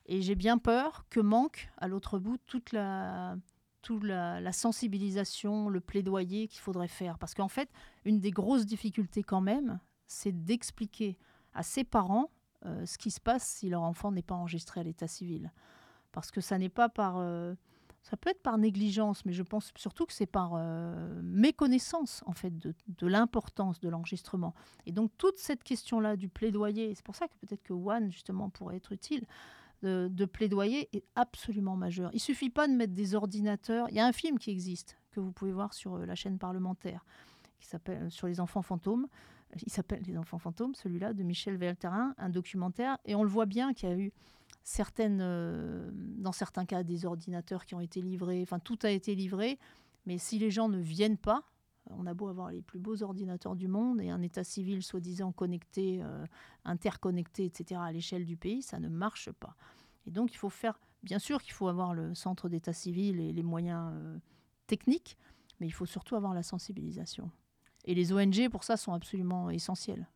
Et 0.06 0.22
j'ai 0.22 0.36
bien 0.36 0.58
peur 0.58 1.06
que 1.10 1.20
manque 1.20 1.70
à 1.78 1.88
l'autre 1.88 2.20
bout 2.20 2.38
toute 2.46 2.72
la, 2.72 3.38
toute 3.82 4.04
la, 4.04 4.52
sensibilisation, 4.52 5.70
le 5.70 5.80
plaidoyer 5.80 6.48
qu'il 6.48 6.60
faudrait 6.60 6.88
faire. 6.88 7.18
Parce 7.18 7.34
qu'en 7.34 7.48
fait, 7.48 7.70
une 8.06 8.20
des 8.20 8.32
grosses 8.32 8.66
difficultés 8.66 9.24
quand 9.24 9.42
même, 9.42 9.80
c'est 10.08 10.44
d'expliquer 10.44 11.18
à 11.54 11.64
ses 11.64 11.84
parents 11.84 12.30
euh, 12.66 12.86
ce 12.86 12.98
qui 12.98 13.12
se 13.12 13.20
passe 13.20 13.46
si 13.46 13.70
leur 13.70 13.84
enfant 13.84 14.12
n'est 14.12 14.22
pas 14.22 14.36
enregistré 14.36 14.82
à 14.82 14.84
l'état 14.84 15.08
civil 15.08 15.52
parce 16.14 16.32
que 16.32 16.40
ça 16.40 16.58
n'est 16.58 16.70
pas 16.70 16.88
par... 16.88 17.18
Euh, 17.18 17.54
ça 18.04 18.18
peut 18.18 18.30
être 18.30 18.42
par 18.42 18.58
négligence, 18.58 19.26
mais 19.26 19.32
je 19.32 19.44
pense 19.44 19.72
surtout 19.78 20.06
que 20.06 20.12
c'est 20.12 20.26
par 20.26 20.56
euh, 20.56 21.22
méconnaissance 21.24 22.22
en 22.26 22.34
fait 22.34 22.52
de, 22.58 22.76
l'importance 23.08 23.80
de 23.80 23.88
l'enregistrement. 23.88 24.54
Et 24.86 24.92
donc 24.92 25.12
toute 25.18 25.38
cette 25.38 25.64
question-là 25.64 26.18
du 26.18 26.28
plaidoyer, 26.28 26.94
c'est 26.96 27.06
pour 27.06 27.16
ça 27.16 27.30
que 27.30 27.34
peut-être 27.40 27.64
que 27.64 27.72
One 27.72 28.12
justement 28.12 28.50
pourrait 28.50 28.76
être 28.76 28.92
utile, 28.92 29.26
de, 29.84 30.26
plaidoyer 30.26 30.90
est 30.96 31.04
absolument 31.16 31.76
majeur. 31.76 32.10
Il 32.14 32.20
suffit 32.20 32.50
pas 32.50 32.68
de 32.68 32.74
mettre 32.74 32.94
des 32.94 33.16
ordinateurs. 33.16 33.88
Il 33.90 33.96
y 33.96 34.00
a 34.00 34.06
un 34.06 34.14
film 34.14 34.40
qui 34.40 34.52
existe 34.52 34.98
que 35.12 35.20
vous 35.20 35.32
pouvez 35.32 35.52
voir 35.52 35.74
sur 35.74 35.96
euh, 35.96 36.06
la 36.06 36.16
chaîne 36.16 36.38
parlementaire 36.38 37.06
qui 37.60 37.68
s'appelle 37.68 38.10
sur 38.12 38.28
les 38.28 38.40
enfants 38.40 38.62
fantômes. 38.62 39.08
Il 39.66 39.72
s'appelle 39.72 40.02
Les 40.08 40.18
enfants 40.18 40.40
fantômes, 40.40 40.74
celui-là 40.74 41.14
de 41.14 41.22
Michel 41.22 41.58
Velterin, 41.58 42.16
un 42.18 42.30
documentaire, 42.30 42.98
et 43.06 43.14
on 43.14 43.24
le 43.24 43.30
voit 43.30 43.46
bien 43.46 43.74
qu'il 43.74 43.88
y 43.88 43.92
a 43.92 43.96
eu 43.96 44.12
certaines, 44.64 45.20
euh, 45.22 45.92
dans 45.94 46.32
certains 46.32 46.66
cas, 46.66 46.82
des 46.82 47.06
ordinateurs 47.06 47.66
qui 47.66 47.76
ont 47.76 47.80
été 47.80 48.02
livrés, 48.02 48.42
enfin 48.42 48.58
tout 48.58 48.80
a 48.82 48.90
été 48.90 49.14
livré, 49.14 49.60
mais 50.08 50.18
si 50.18 50.40
les 50.40 50.50
gens 50.50 50.70
ne 50.70 50.80
viennent 50.80 51.20
pas, 51.20 51.44
on 51.90 52.06
a 52.06 52.14
beau 52.14 52.28
avoir 52.28 52.52
les 52.52 52.62
plus 52.62 52.80
beaux 52.80 53.04
ordinateurs 53.04 53.56
du 53.56 53.68
monde 53.68 54.02
et 54.02 54.10
un 54.10 54.22
état 54.22 54.44
civil 54.44 54.84
soi-disant 54.84 55.32
connecté, 55.32 56.02
euh, 56.02 56.26
interconnecté, 56.66 57.46
etc., 57.46 57.82
à 57.84 57.92
l'échelle 57.92 58.26
du 58.26 58.38
pays, 58.38 58.62
ça 58.62 58.80
ne 58.80 58.90
marche 58.90 59.32
pas. 59.32 59.56
Et 60.06 60.12
donc 60.12 60.34
il 60.34 60.38
faut 60.38 60.50
faire, 60.50 60.80
bien 61.04 61.20
sûr 61.20 61.42
qu'il 61.42 61.54
faut 61.54 61.68
avoir 61.68 61.94
le 61.94 62.16
centre 62.16 62.50
d'état 62.50 62.74
civil 62.74 63.20
et 63.20 63.34
les 63.34 63.44
moyens 63.44 63.92
euh, 63.94 64.18
techniques, 64.68 65.18
mais 65.60 65.68
il 65.68 65.72
faut 65.72 65.86
surtout 65.86 66.16
avoir 66.16 66.34
la 66.34 66.44
sensibilisation. 66.44 67.30
Et 67.86 67.96
les 67.96 68.14
ONG, 68.14 68.50
pour 68.50 68.64
ça, 68.64 68.78
sont 68.78 68.94
absolument 68.94 69.50
essentielles. 69.50 70.08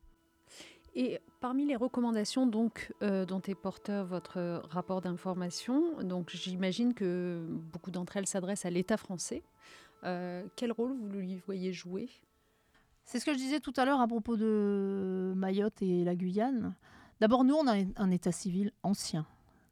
Et 0.95 1.19
parmi 1.41 1.65
les 1.65 1.75
recommandations 1.75 2.47
donc, 2.47 2.91
euh, 3.03 3.25
dont 3.25 3.41
est 3.41 3.55
porteur 3.55 4.05
votre 4.05 4.61
rapport 4.69 5.01
d'information, 5.01 6.01
donc 6.01 6.31
j'imagine 6.31 6.93
que 6.93 7.45
beaucoup 7.49 7.91
d'entre 7.91 8.17
elles 8.17 8.25
s'adressent 8.25 8.65
à 8.65 8.71
l'État 8.71 8.97
français. 8.97 9.43
Euh, 10.03 10.45
quel 10.55 10.71
rôle 10.71 10.93
vous 10.93 11.09
lui 11.09 11.41
voyez 11.45 11.73
jouer? 11.73 12.09
C'est 13.05 13.19
ce 13.19 13.25
que 13.25 13.33
je 13.33 13.37
disais 13.37 13.59
tout 13.59 13.73
à 13.77 13.85
l'heure 13.85 14.01
à 14.01 14.07
propos 14.07 14.35
de 14.35 15.33
Mayotte 15.35 15.81
et 15.81 16.03
la 16.03 16.15
Guyane. 16.15 16.75
D'abord, 17.19 17.43
nous, 17.43 17.55
on 17.55 17.67
a 17.67 17.75
un 17.95 18.11
État 18.11 18.31
civil 18.31 18.71
ancien, 18.83 19.25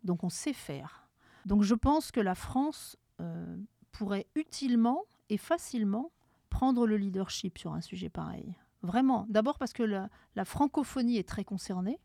donc 0.04 0.24
on 0.24 0.30
sait 0.30 0.54
faire. 0.54 1.08
Donc 1.46 1.62
je 1.62 1.76
pense 1.76 2.12
que 2.12 2.20
la 2.20 2.34
France 2.34 2.98
euh, 3.22 3.58
pourrait 3.92 4.26
utilement 4.36 5.04
et 5.30 5.38
facilement 5.38 6.12
prendre 6.50 6.88
le 6.88 6.98
leadership 6.98 7.58
sur 7.58 7.74
un 7.74 7.82
sujet 7.82 8.10
pareil. 8.10 8.56
Vraiment. 8.82 9.26
D'abord 9.30 9.58
parce 9.58 9.74
que 9.74 9.84
la, 9.84 10.46
francophonie 10.46 11.18
est 11.18 11.28
très 11.28 11.44
concernée. 11.44 12.00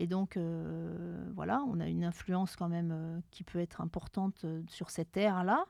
Et 0.00 0.06
donc, 0.06 0.36
euh, 0.36 1.30
voilà, 1.34 1.64
on 1.66 1.80
a 1.80 1.88
une 1.88 2.04
influence 2.04 2.54
quand 2.54 2.68
même 2.68 3.22
qui 3.30 3.42
peut 3.42 3.58
être 3.58 3.80
importante 3.80 4.44
sur 4.68 4.90
cette 4.90 5.16
ère-là. 5.16 5.64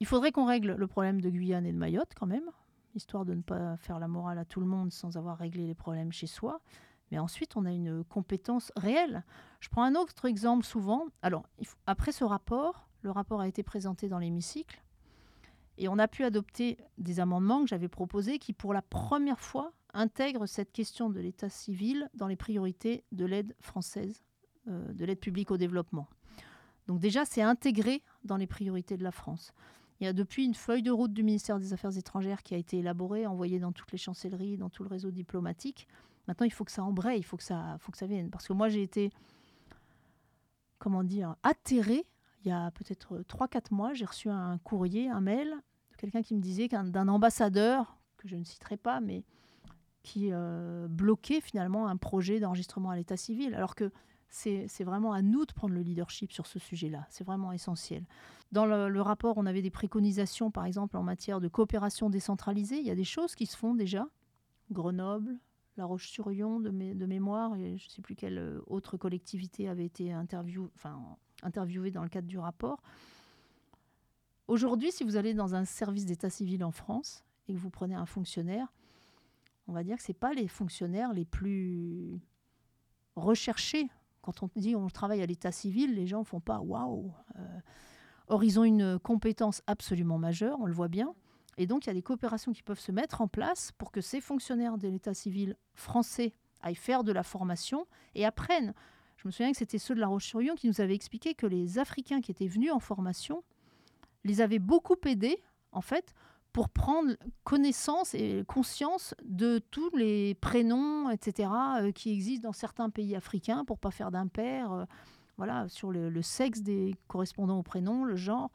Il 0.00 0.06
faudrait 0.06 0.32
qu'on 0.32 0.46
règle 0.46 0.74
le 0.76 0.86
problème 0.86 1.20
de 1.20 1.28
Guyane 1.28 1.66
et 1.66 1.72
de 1.72 1.76
Mayotte 1.76 2.12
quand 2.18 2.26
même, 2.26 2.50
histoire 2.94 3.26
de 3.26 3.34
ne 3.34 3.42
pas 3.42 3.76
faire 3.76 3.98
la 3.98 4.08
morale 4.08 4.38
à 4.38 4.46
tout 4.46 4.60
le 4.60 4.66
monde 4.66 4.90
sans 4.90 5.18
avoir 5.18 5.36
réglé 5.36 5.66
les 5.66 5.74
problèmes 5.74 6.10
chez 6.10 6.26
soi. 6.26 6.60
Mais 7.10 7.18
ensuite, 7.18 7.56
on 7.56 7.66
a 7.66 7.72
une 7.72 8.02
compétence 8.04 8.72
réelle. 8.76 9.24
Je 9.60 9.68
prends 9.68 9.82
un 9.82 9.94
autre 9.94 10.24
exemple 10.24 10.64
souvent. 10.64 11.06
Alors, 11.20 11.44
après 11.86 12.12
ce 12.12 12.24
rapport, 12.24 12.88
le 13.02 13.10
rapport 13.10 13.40
a 13.40 13.48
été 13.48 13.62
présenté 13.62 14.08
dans 14.08 14.18
l'hémicycle. 14.18 14.82
Et 15.76 15.88
on 15.88 15.98
a 15.98 16.08
pu 16.08 16.24
adopter 16.24 16.78
des 16.98 17.20
amendements 17.20 17.62
que 17.62 17.68
j'avais 17.68 17.88
proposés 17.88 18.38
qui, 18.38 18.52
pour 18.52 18.72
la 18.72 18.82
première 18.82 19.40
fois, 19.40 19.72
intègrent 19.92 20.46
cette 20.46 20.72
question 20.72 21.10
de 21.10 21.20
l'état 21.20 21.48
civil 21.48 22.08
dans 22.14 22.26
les 22.26 22.36
priorités 22.36 23.04
de 23.12 23.24
l'aide 23.26 23.54
française, 23.60 24.22
euh, 24.68 24.92
de 24.92 25.04
l'aide 25.04 25.20
publique 25.20 25.50
au 25.50 25.56
développement. 25.56 26.06
Donc 26.86 27.00
déjà, 27.00 27.24
c'est 27.24 27.42
intégré 27.42 28.02
dans 28.24 28.36
les 28.36 28.46
priorités 28.46 28.96
de 28.96 29.04
la 29.04 29.12
France. 29.12 29.52
Il 30.00 30.04
y 30.04 30.06
a 30.06 30.12
depuis 30.12 30.44
une 30.44 30.54
feuille 30.54 30.82
de 30.82 30.90
route 30.90 31.12
du 31.12 31.22
ministère 31.22 31.58
des 31.58 31.72
Affaires 31.72 31.96
étrangères 31.96 32.42
qui 32.42 32.54
a 32.54 32.58
été 32.58 32.78
élaborée, 32.78 33.26
envoyée 33.26 33.58
dans 33.58 33.72
toutes 33.72 33.92
les 33.92 33.98
chancelleries, 33.98 34.56
dans 34.56 34.70
tout 34.70 34.82
le 34.82 34.88
réseau 34.88 35.10
diplomatique. 35.10 35.86
Maintenant, 36.26 36.46
il 36.46 36.52
faut 36.52 36.64
que 36.64 36.72
ça 36.72 36.82
embraye, 36.82 37.18
il 37.18 37.24
faut 37.24 37.36
que 37.36 37.42
ça, 37.42 37.76
faut 37.80 37.92
que 37.92 37.98
ça 37.98 38.06
vienne. 38.06 38.30
Parce 38.30 38.46
que 38.46 38.52
moi, 38.52 38.68
j'ai 38.68 38.82
été, 38.82 39.10
comment 40.78 41.04
dire, 41.04 41.36
atterrée. 41.42 42.06
Il 42.44 42.48
y 42.48 42.52
a 42.52 42.70
peut-être 42.70 43.18
3-4 43.28 43.74
mois, 43.74 43.92
j'ai 43.92 44.06
reçu 44.06 44.30
un 44.30 44.56
courrier, 44.58 45.10
un 45.10 45.20
mail 45.20 45.60
quelqu'un 46.00 46.22
qui 46.22 46.34
me 46.34 46.40
disait 46.40 46.68
qu'un 46.68 46.84
d'un 46.84 47.08
ambassadeur, 47.08 47.98
que 48.16 48.26
je 48.26 48.36
ne 48.36 48.44
citerai 48.44 48.76
pas, 48.76 49.00
mais 49.00 49.22
qui 50.02 50.30
euh, 50.32 50.88
bloquait 50.88 51.42
finalement 51.42 51.86
un 51.86 51.96
projet 51.98 52.40
d'enregistrement 52.40 52.90
à 52.90 52.96
l'état 52.96 53.18
civil. 53.18 53.54
Alors 53.54 53.74
que 53.74 53.92
c'est 54.30 54.84
vraiment 54.84 55.12
à 55.12 55.22
nous 55.22 55.44
de 55.44 55.52
prendre 55.52 55.74
le 55.74 55.82
leadership 55.82 56.32
sur 56.32 56.46
ce 56.46 56.58
sujet-là. 56.58 57.06
C'est 57.10 57.24
vraiment 57.24 57.52
essentiel. 57.52 58.04
Dans 58.52 58.64
le, 58.64 59.00
rapport, 59.00 59.38
on 59.38 59.46
avait 59.46 59.62
des 59.62 59.70
préconisations, 59.70 60.50
par 60.50 60.64
exemple, 60.64 60.96
en 60.96 61.02
matière 61.02 61.40
de 61.40 61.48
coopération 61.48 62.10
décentralisée. 62.10 62.78
Il 62.78 62.86
y 62.86 62.90
a 62.90 62.94
des 62.94 63.04
choses 63.04 63.34
qui 63.34 63.46
se 63.46 63.56
font 63.56 63.74
déjà. 63.74 64.08
Grenoble, 64.70 65.36
La 65.76 65.84
Roche-sur-Yon, 65.84 66.60
de, 66.60 66.70
mémoire, 66.70 67.56
et 67.56 67.76
je 67.76 67.84
ne 67.86 67.90
sais 67.90 68.02
plus 68.02 68.14
quelle 68.14 68.38
euh, 68.38 68.60
autre 68.66 68.96
collectivité 68.96 69.68
avait 69.68 69.84
été 69.84 70.12
interviewée 70.12 71.90
dans 71.90 72.02
le 72.02 72.08
cadre 72.08 72.28
du 72.28 72.38
rapport. 72.38 72.80
Aujourd'hui, 74.46 74.92
si 74.92 75.04
vous 75.04 75.16
allez 75.16 75.34
dans 75.34 75.54
un 75.54 75.64
service 75.64 76.06
d'état 76.06 76.30
civil 76.30 76.64
en 76.64 76.70
France 76.70 77.24
et 77.48 77.52
que 77.52 77.58
vous 77.58 77.70
prenez 77.70 77.94
un 77.96 78.06
fonctionnaire, 78.06 78.72
on 79.66 79.72
va 79.72 79.82
dire 79.84 79.96
que 79.96 80.02
ce 80.02 80.12
pas 80.12 80.32
les 80.32 80.48
fonctionnaires 80.48 81.12
les 81.12 81.24
plus 81.24 82.20
recherchés 83.16 83.88
quand 84.22 84.42
on 84.42 84.50
dit 84.56 84.76
on 84.76 84.88
travaille 84.88 85.22
à 85.22 85.26
l'état 85.26 85.52
civil, 85.52 85.94
les 85.94 86.06
gens 86.06 86.20
ne 86.20 86.24
font 86.24 86.40
pas 86.40 86.60
waouh. 86.60 87.12
Euh, 87.36 87.60
or, 88.28 88.44
ils 88.44 88.58
ont 88.58 88.64
une 88.64 88.98
compétence 88.98 89.62
absolument 89.66 90.18
majeure, 90.18 90.58
on 90.60 90.66
le 90.66 90.72
voit 90.72 90.88
bien. 90.88 91.14
Et 91.56 91.66
donc, 91.66 91.84
il 91.84 91.88
y 91.88 91.90
a 91.90 91.94
des 91.94 92.02
coopérations 92.02 92.52
qui 92.52 92.62
peuvent 92.62 92.80
se 92.80 92.92
mettre 92.92 93.20
en 93.20 93.28
place 93.28 93.72
pour 93.72 93.92
que 93.92 94.00
ces 94.00 94.20
fonctionnaires 94.20 94.78
de 94.78 94.88
l'état 94.88 95.14
civil 95.14 95.56
français 95.74 96.32
aillent 96.62 96.74
faire 96.74 97.04
de 97.04 97.12
la 97.12 97.22
formation 97.22 97.86
et 98.14 98.24
apprennent. 98.24 98.72
Je 99.16 99.28
me 99.28 99.32
souviens 99.32 99.50
que 99.50 99.58
c'était 99.58 99.78
ceux 99.78 99.94
de 99.94 100.00
La 100.00 100.06
Roche-sur-Yon 100.06 100.54
qui 100.54 100.68
nous 100.68 100.80
avaient 100.80 100.94
expliqué 100.94 101.34
que 101.34 101.46
les 101.46 101.78
Africains 101.78 102.20
qui 102.20 102.30
étaient 102.30 102.46
venus 102.46 102.72
en 102.72 102.80
formation 102.80 103.42
les 104.24 104.40
avaient 104.40 104.58
beaucoup 104.58 104.96
aidés, 105.06 105.42
en 105.72 105.80
fait, 105.82 106.14
pour 106.52 106.68
prendre 106.68 107.12
connaissance 107.44 108.14
et 108.14 108.44
conscience 108.46 109.14
de 109.24 109.58
tous 109.70 109.94
les 109.96 110.34
prénoms, 110.34 111.10
etc., 111.10 111.48
euh, 111.80 111.92
qui 111.92 112.12
existent 112.12 112.48
dans 112.48 112.52
certains 112.52 112.90
pays 112.90 113.14
africains, 113.14 113.64
pour 113.64 113.78
pas 113.78 113.90
faire 113.90 114.10
d'impair, 114.10 114.72
euh, 114.72 114.84
voilà, 115.36 115.68
sur 115.68 115.90
le, 115.90 116.22
sexe 116.22 116.60
des 116.60 116.94
correspondants 117.08 117.58
au 117.58 117.62
prénom, 117.62 118.04
le 118.04 118.16
genre. 118.16 118.50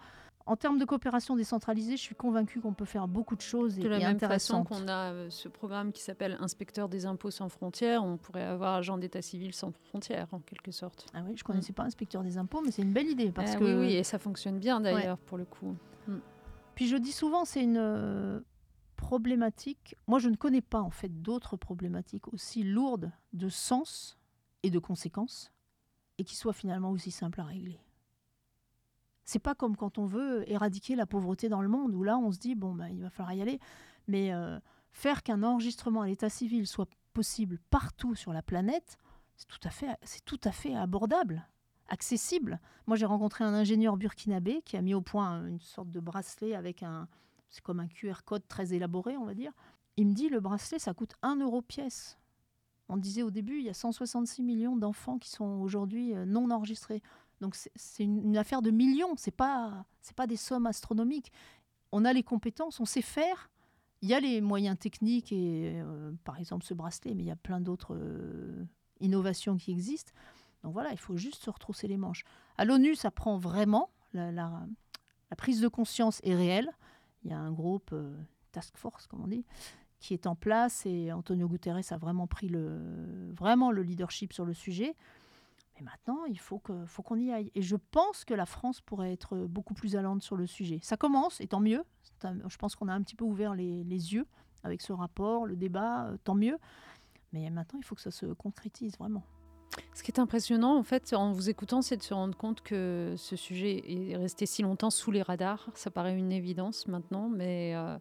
En 0.48 0.56
termes 0.56 0.78
de 0.78 0.86
coopération 0.86 1.36
décentralisée, 1.36 1.98
je 1.98 2.02
suis 2.04 2.14
convaincue 2.14 2.60
qu'on 2.60 2.74
peut 2.74 2.86
faire 2.86 3.08
beaucoup 3.08 3.36
de 3.36 3.42
choses. 3.42 3.76
De 3.78 3.88
la 3.88 3.98
même 3.98 4.20
façon 4.20 4.64
qu'on 4.64 4.88
a 4.88 5.12
euh, 5.12 5.30
ce 5.32 5.48
programme 5.48 5.92
qui 5.92 6.04
s'appelle 6.04 6.38
Inspecteur 6.40 6.88
des 6.88 7.08
impôts 7.08 7.32
sans 7.32 7.50
frontières, 7.50 8.04
on 8.04 8.18
pourrait 8.18 8.44
avoir 8.44 8.76
agent 8.76 9.00
d'état 9.00 9.24
civil 9.24 9.56
sans 9.56 9.72
frontières, 9.90 10.28
en 10.32 10.40
quelque 10.40 10.70
sorte. 10.70 11.08
Ah 11.16 11.22
oui, 11.26 11.34
je 11.36 11.42
ne 11.42 11.48
connaissais 11.48 11.72
mm. 11.72 11.76
pas 11.76 11.84
Inspecteur 11.84 12.22
des 12.22 12.38
impôts, 12.38 12.62
mais 12.64 12.70
c'est 12.70 12.84
une 12.84 12.94
belle 12.94 13.08
idée. 13.08 13.32
Parce 13.32 13.54
ah 13.56 13.58
que... 13.58 13.64
Oui, 13.64 13.88
oui, 13.88 13.94
et 13.96 14.04
ça 14.04 14.20
fonctionne 14.20 14.60
bien 14.60 14.80
d'ailleurs, 14.82 15.18
pour 15.18 15.40
le 15.40 15.46
coup. 15.46 15.76
Mm. 16.08 16.18
Puis 16.76 16.88
je 16.88 16.98
dis 16.98 17.14
souvent, 17.14 17.46
c'est 17.46 17.64
une 17.64 17.78
euh, 17.78 18.42
problématique. 18.98 19.96
Moi, 20.08 20.20
je 20.20 20.30
ne 20.30 20.36
connais 20.36 20.62
pas 20.62 20.82
en 20.82 20.90
fait 20.90 21.10
d'autres 21.22 21.58
problématiques 21.58 22.32
aussi 22.34 22.64
lourdes 22.64 23.12
de 23.34 23.50
sens 23.50 24.18
et 24.64 24.70
de 24.70 24.80
conséquences 24.80 25.52
et 26.18 26.24
qui 26.24 26.36
soient 26.36 26.54
finalement 26.54 26.92
aussi 26.92 27.12
simples 27.12 27.40
à 27.42 27.46
régler. 27.46 27.80
C'est 29.24 29.40
pas 29.40 29.56
comme 29.56 29.76
quand 29.76 29.98
on 29.98 30.06
veut 30.06 30.50
éradiquer 30.50 30.96
la 30.96 31.06
pauvreté 31.06 31.50
dans 31.50 31.62
le 31.62 31.68
monde 31.68 31.96
où 31.96 32.04
là 32.04 32.18
on 32.18 32.32
se 32.32 32.38
dit 32.38 32.56
bon 32.56 32.76
ben, 32.76 32.88
il 32.90 33.02
va 33.02 33.10
falloir 33.10 33.34
y 33.34 33.42
aller, 33.42 33.60
mais 34.08 34.34
euh, 34.34 34.60
faire 34.92 35.24
qu'un 35.24 35.42
enregistrement 35.44 36.02
à 36.02 36.08
l'état 36.08 36.30
civil 36.30 36.68
soit 36.68 36.88
possible 37.14 37.60
partout 37.72 38.14
sur 38.14 38.34
la 38.34 38.44
planète, 38.44 38.98
c'est 39.36 39.48
tout 39.48 39.60
à 39.64 39.72
fait 39.72 39.88
c'est 40.04 40.24
tout 40.26 40.40
à 40.44 40.52
fait 40.52 40.76
abordable 40.76 41.48
accessible. 41.88 42.60
Moi, 42.88 42.98
j'ai 42.98 43.06
rencontré 43.06 43.44
un 43.44 43.54
ingénieur 43.54 43.98
burkinabé 43.98 44.62
qui 44.64 44.78
a 44.78 44.82
mis 44.82 44.94
au 44.94 45.02
point 45.02 45.46
une 45.48 45.60
sorte 45.60 45.90
de 45.90 46.00
bracelet 46.00 46.56
avec 46.56 46.84
un, 46.84 47.08
c'est 47.50 47.64
comme 47.64 47.80
un 47.80 47.88
QR 47.88 48.24
code 48.26 48.48
très 48.48 48.74
élaboré, 48.74 49.18
on 49.18 49.26
va 49.26 49.34
dire. 49.34 49.52
Il 49.98 50.08
me 50.08 50.14
dit 50.14 50.30
le 50.30 50.40
bracelet, 50.40 50.80
ça 50.80 50.94
coûte 50.94 51.14
1 51.22 51.38
euro 51.38 51.62
pièce. 51.62 52.18
On 52.90 52.98
disait 52.98 53.24
au 53.24 53.32
début, 53.32 53.60
il 53.60 53.66
y 53.66 53.70
a 53.70 53.74
166 53.74 54.44
millions 54.44 54.76
d'enfants 54.76 55.18
qui 55.18 55.30
sont 55.30 55.60
aujourd'hui 55.62 56.14
euh, 56.14 56.26
non 56.26 56.52
enregistrés. 56.52 57.02
Donc 57.42 57.56
c'est 57.56 58.04
une, 58.04 58.38
affaire 58.38 58.62
de 58.62 58.72
millions, 58.72 59.14
c'est 59.18 59.36
pas 59.36 59.86
c'est 60.02 60.16
pas 60.16 60.28
des 60.28 60.38
sommes 60.38 60.66
astronomiques. 60.68 61.32
On 61.92 62.06
a 62.06 62.14
les 62.14 62.24
compétences, 62.24 62.80
on 62.80 62.86
sait 62.86 63.02
faire. 63.02 63.50
Il 64.02 64.10
y 64.10 64.14
a 64.14 64.20
les 64.20 64.40
moyens 64.40 64.78
techniques 64.78 65.32
et 65.32 65.82
euh, 65.82 66.12
par 66.24 66.38
exemple 66.38 66.66
ce 66.66 66.74
bracelet, 66.74 67.14
mais 67.14 67.24
il 67.24 67.28
y 67.28 67.32
a 67.32 67.36
plein 67.36 67.60
d'autres 67.60 67.96
euh, 67.96 68.66
innovations 69.00 69.58
qui 69.58 69.72
existent. 69.72 70.14
Donc 70.66 70.74
voilà, 70.74 70.92
il 70.92 70.98
faut 70.98 71.16
juste 71.16 71.44
se 71.44 71.50
retrousser 71.52 71.88
les 71.88 71.96
manches. 71.96 72.24
À 72.58 72.66
l'ONU, 72.66 72.96
ça 72.96 73.12
prend 73.12 73.38
vraiment, 73.38 73.92
la, 74.14 74.66
prise 75.38 75.62
de 75.62 75.68
conscience 75.68 76.20
est 76.24 76.34
réelle. 76.34 76.72
Il 77.24 77.30
y 77.30 77.34
a 77.36 77.38
un 77.38 77.52
groupe, 77.52 77.92
euh, 77.94 78.18
task 78.52 78.76
force, 78.76 79.06
comme 79.06 79.22
on 79.22 79.28
dit, 79.28 79.46
qui 80.00 80.16
est 80.16 80.26
en 80.26 80.36
place 80.36 80.88
et 80.88 81.12
Antonio 81.12 81.48
Guterres 81.48 81.92
a 81.92 81.98
vraiment 81.98 82.26
pris 82.26 82.50
le, 82.50 83.32
vraiment 83.32 83.70
le 83.70 83.84
leadership 83.84 84.34
sur 84.34 84.44
le 84.44 84.56
sujet. 84.56 84.96
Mais 85.76 85.84
maintenant, 85.84 86.26
il 86.26 86.40
faut 86.40 86.58
qu'on 86.58 86.88
faut 86.88 87.04
qu'on 87.04 87.20
y 87.20 87.32
aille. 87.32 87.52
Et 87.54 87.62
je 87.62 87.76
pense 87.76 88.26
que 88.26 88.34
la 88.34 88.48
France 88.48 88.82
pourrait 88.82 89.14
être 89.14 89.38
beaucoup 89.38 89.76
plus 89.76 89.96
allante 89.96 90.24
sur 90.24 90.36
le 90.36 90.48
sujet. 90.48 90.80
Ça 90.82 90.98
commence, 90.98 91.42
et 91.42 91.48
tant 91.48 91.60
mieux. 91.60 91.84
je 92.24 92.58
pense 92.58 92.76
qu'on 92.76 92.88
a 92.88 92.94
un 92.94 93.04
petit 93.04 93.16
peu 93.16 93.26
ouvert 93.26 93.54
les, 93.54 93.84
les, 93.84 94.14
yeux 94.16 94.26
avec 94.64 94.82
ce 94.82 94.94
rapport, 94.94 95.46
le 95.46 95.56
débat, 95.56 96.08
euh, 96.08 96.18
tant 96.24 96.34
mieux. 96.34 96.58
Mais 97.34 97.52
maintenant, 97.52 97.78
il 97.78 97.86
faut 97.86 97.94
que 97.94 98.02
ça 98.02 98.10
se 98.10 98.26
concrétise 98.26 98.98
vraiment. 98.98 99.24
Ce 99.96 100.04
qui 100.04 100.12
est 100.12 100.20
impressionnant, 100.20 100.76
en 100.76 100.84
fait, 100.84 101.14
en 101.14 101.32
vous 101.32 101.50
écoutant, 101.50 101.82
c'est 101.82 101.96
de 101.96 102.04
se 102.04 102.14
rendre 102.14 102.36
compte 102.36 102.62
que 102.62 103.14
ce 103.18 103.38
sujet 103.38 103.82
est 103.88 104.18
resté 104.18 104.46
si 104.46 104.62
longtemps 104.62 104.90
sous 104.90 105.10
les 105.10 105.22
radars. 105.22 105.70
Ça 105.74 105.90
paraît 105.90 106.18
une 106.18 106.34
évidence 106.34 106.90
maintenant, 106.90 107.30
mais 107.30 107.72
euh, 107.78 107.98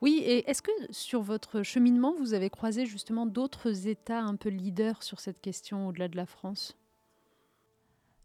oui. 0.00 0.22
Et 0.24 0.48
est-ce 0.48 0.62
que 0.62 0.70
sur 0.90 1.20
votre 1.20 1.64
cheminement, 1.64 2.14
vous 2.16 2.34
avez 2.34 2.48
croisé 2.48 2.86
justement 2.86 3.26
d'autres 3.26 3.88
États 3.88 4.20
un 4.20 4.36
peu 4.36 4.50
leaders 4.50 5.02
sur 5.02 5.18
cette 5.18 5.40
question 5.40 5.88
au-delà 5.88 6.06
de 6.06 6.16
la 6.16 6.26
France? 6.26 6.76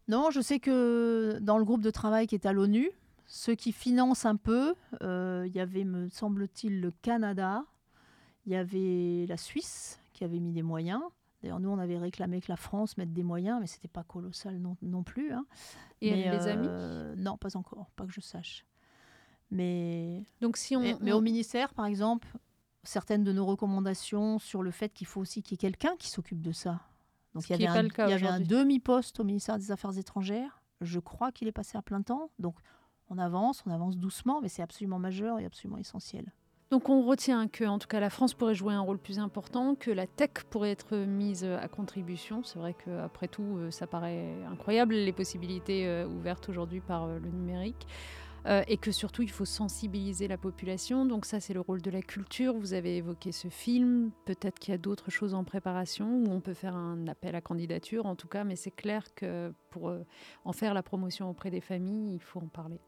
Non, 0.06 0.30
je 0.30 0.40
sais 0.40 0.60
que 0.60 1.38
dans 1.40 1.58
le 1.58 1.64
groupe 1.64 1.82
de 1.82 1.90
travail 1.90 2.28
qui 2.28 2.36
est 2.36 2.46
à 2.46 2.52
l'ONU, 2.52 2.88
ceux 3.26 3.56
qui 3.56 3.72
financent 3.72 4.26
un 4.26 4.36
peu, 4.36 4.76
euh, 5.02 5.42
il 5.44 5.56
y 5.56 5.60
avait, 5.60 5.82
me 5.82 6.08
semble-t-il, 6.08 6.80
le 6.80 6.92
Canada, 7.02 7.64
il 8.46 8.52
y 8.52 8.56
avait 8.56 9.26
la 9.26 9.36
Suisse 9.36 9.98
qui 10.12 10.22
avait 10.22 10.38
mis 10.38 10.52
des 10.52 10.62
moyens. 10.62 11.02
D'ailleurs, 11.42 11.60
nous, 11.60 11.70
on 11.70 11.78
avait 11.78 11.98
réclamé 11.98 12.40
que 12.40 12.50
la 12.50 12.56
France 12.56 12.96
mette 12.96 13.12
des 13.12 13.22
moyens, 13.22 13.58
mais 13.60 13.66
ce 13.66 13.76
n'était 13.76 13.88
pas 13.88 14.02
colossal 14.02 14.58
non, 14.58 14.76
non 14.82 15.02
plus. 15.02 15.32
Hein. 15.32 15.46
Et 16.00 16.10
mais, 16.10 16.30
les 16.30 16.48
amis 16.48 16.66
euh, 16.68 17.14
Non, 17.16 17.36
pas 17.36 17.56
encore, 17.56 17.90
pas 17.94 18.06
que 18.06 18.12
je 18.12 18.20
sache. 18.20 18.64
Mais, 19.50 20.24
Donc, 20.40 20.56
si 20.56 20.76
on, 20.76 20.98
mais, 21.00 21.12
au 21.12 21.20
ministère, 21.20 21.72
par 21.74 21.86
exemple, 21.86 22.28
certaines 22.82 23.24
de 23.24 23.32
nos 23.32 23.46
recommandations 23.46 24.38
sur 24.38 24.62
le 24.62 24.70
fait 24.70 24.92
qu'il 24.92 25.06
faut 25.06 25.20
aussi 25.20 25.42
qu'il 25.42 25.52
y 25.52 25.54
ait 25.54 25.58
quelqu'un 25.70 25.96
qui 25.96 26.08
s'occupe 26.08 26.42
de 26.42 26.52
ça. 26.52 26.80
Donc, 27.34 27.48
il 27.48 27.60
y 27.60 27.66
avait, 27.66 27.78
un, 27.78 27.84
il 27.84 28.10
y 28.10 28.14
avait 28.14 28.26
un 28.26 28.40
demi-poste 28.40 29.20
au 29.20 29.24
ministère 29.24 29.58
des 29.58 29.70
Affaires 29.70 29.96
étrangères. 29.96 30.60
Je 30.80 30.98
crois 30.98 31.30
qu'il 31.30 31.46
est 31.46 31.52
passé 31.52 31.78
à 31.78 31.82
plein 31.82 32.02
temps. 32.02 32.30
Donc, 32.38 32.56
on 33.10 33.18
avance, 33.18 33.62
on 33.64 33.70
avance 33.70 33.96
doucement, 33.96 34.40
mais 34.40 34.48
c'est 34.48 34.62
absolument 34.62 34.98
majeur 34.98 35.38
et 35.38 35.44
absolument 35.44 35.78
essentiel. 35.78 36.32
Donc 36.70 36.90
on 36.90 37.02
retient 37.02 37.48
que, 37.48 37.64
en 37.64 37.78
tout 37.78 37.88
cas, 37.88 37.98
la 37.98 38.10
France 38.10 38.34
pourrait 38.34 38.54
jouer 38.54 38.74
un 38.74 38.80
rôle 38.80 38.98
plus 38.98 39.18
important, 39.18 39.74
que 39.74 39.90
la 39.90 40.06
tech 40.06 40.44
pourrait 40.50 40.70
être 40.70 40.96
mise 40.96 41.44
à 41.44 41.66
contribution. 41.66 42.42
C'est 42.44 42.58
vrai 42.58 42.74
qu'après 42.84 43.26
tout, 43.26 43.56
euh, 43.56 43.70
ça 43.70 43.86
paraît 43.86 44.34
incroyable 44.50 44.94
les 44.94 45.12
possibilités 45.14 45.86
euh, 45.86 46.06
ouvertes 46.06 46.50
aujourd'hui 46.50 46.80
par 46.80 47.04
euh, 47.04 47.18
le 47.18 47.30
numérique. 47.30 47.86
et 48.66 48.78
que 48.78 48.92
surtout, 48.92 49.20
il 49.20 49.30
faut 49.30 49.44
sensibiliser 49.44 50.26
la 50.26 50.38
population. 50.38 51.04
Donc 51.04 51.26
ça, 51.26 51.38
c'est 51.38 51.52
le 51.52 51.60
rôle 51.60 51.82
de 51.82 51.90
la 51.90 52.00
culture. 52.00 52.54
Vous 52.54 52.72
avez 52.72 52.96
évoqué 52.96 53.30
ce 53.30 53.48
film. 53.48 54.10
Peut-être 54.24 54.58
qu'il 54.58 54.72
y 54.72 54.74
a 54.74 54.78
d'autres 54.78 55.10
choses 55.10 55.34
en 55.34 55.44
préparation 55.44 56.06
où 56.06 56.30
on 56.30 56.40
peut 56.40 56.54
faire 56.54 56.74
un 56.74 57.06
appel 57.08 57.34
à 57.34 57.42
candidature, 57.42 58.06
en 58.06 58.14
tout 58.14 58.28
cas. 58.28 58.44
Mais 58.44 58.56
c'est 58.56 58.70
clair 58.70 59.14
que 59.14 59.52
pour 59.68 59.92
en 60.46 60.52
faire 60.54 60.72
la 60.72 60.82
promotion 60.82 61.28
auprès 61.28 61.50
des 61.50 61.60
familles, 61.60 62.14
il 62.14 62.22
faut 62.22 62.40
en 62.40 62.48
parler. 62.48 62.80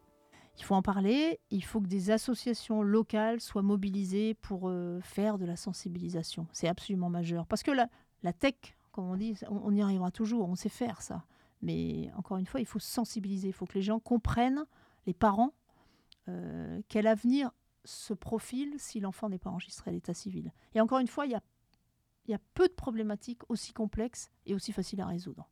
Il 0.60 0.64
faut 0.64 0.74
en 0.74 0.82
parler, 0.82 1.40
il 1.50 1.64
faut 1.64 1.80
que 1.80 1.86
des 1.86 2.10
associations 2.10 2.82
locales 2.82 3.40
soient 3.40 3.62
mobilisées 3.62 4.34
pour 4.34 4.68
euh, 4.68 5.00
faire 5.00 5.38
de 5.38 5.46
la 5.46 5.56
sensibilisation. 5.56 6.46
C'est 6.52 6.68
absolument 6.68 7.08
majeur. 7.08 7.46
Parce 7.46 7.62
que 7.62 7.70
la, 7.70 7.88
la 8.22 8.34
tech, 8.34 8.76
comme 8.92 9.06
on 9.06 9.16
dit, 9.16 9.34
on, 9.48 9.74
y 9.74 9.80
arrivera 9.80 10.10
toujours, 10.10 10.46
on 10.50 10.54
sait 10.56 10.68
faire 10.68 11.00
ça. 11.00 11.24
Mais 11.62 12.10
encore 12.14 12.36
une 12.36 12.44
fois, 12.44 12.60
il 12.60 12.66
faut 12.66 12.78
sensibiliser, 12.78 13.48
il 13.48 13.54
faut 13.54 13.64
que 13.64 13.72
les 13.72 13.82
gens 13.82 14.00
comprennent, 14.00 14.66
les 15.06 15.14
parents, 15.14 15.54
euh, 16.28 16.82
quel 16.88 17.06
avenir 17.06 17.52
se 17.86 18.12
profile 18.12 18.74
si 18.76 19.00
l'enfant 19.00 19.30
n'est 19.30 19.38
pas 19.38 19.48
enregistré 19.48 19.90
à 19.90 19.94
l'état 19.94 20.12
civil. 20.12 20.52
Et 20.74 20.82
encore 20.82 20.98
une 20.98 21.08
fois, 21.08 21.24
il 21.24 21.32
y 21.32 21.36
a, 21.36 21.40
il 22.26 22.32
y 22.32 22.34
a 22.34 22.40
peu 22.52 22.68
de 22.68 22.74
problématiques 22.74 23.48
aussi 23.48 23.72
complexes 23.72 24.30
et 24.44 24.54
aussi 24.54 24.72
faciles 24.72 25.00
à 25.00 25.06
résoudre. 25.06 25.48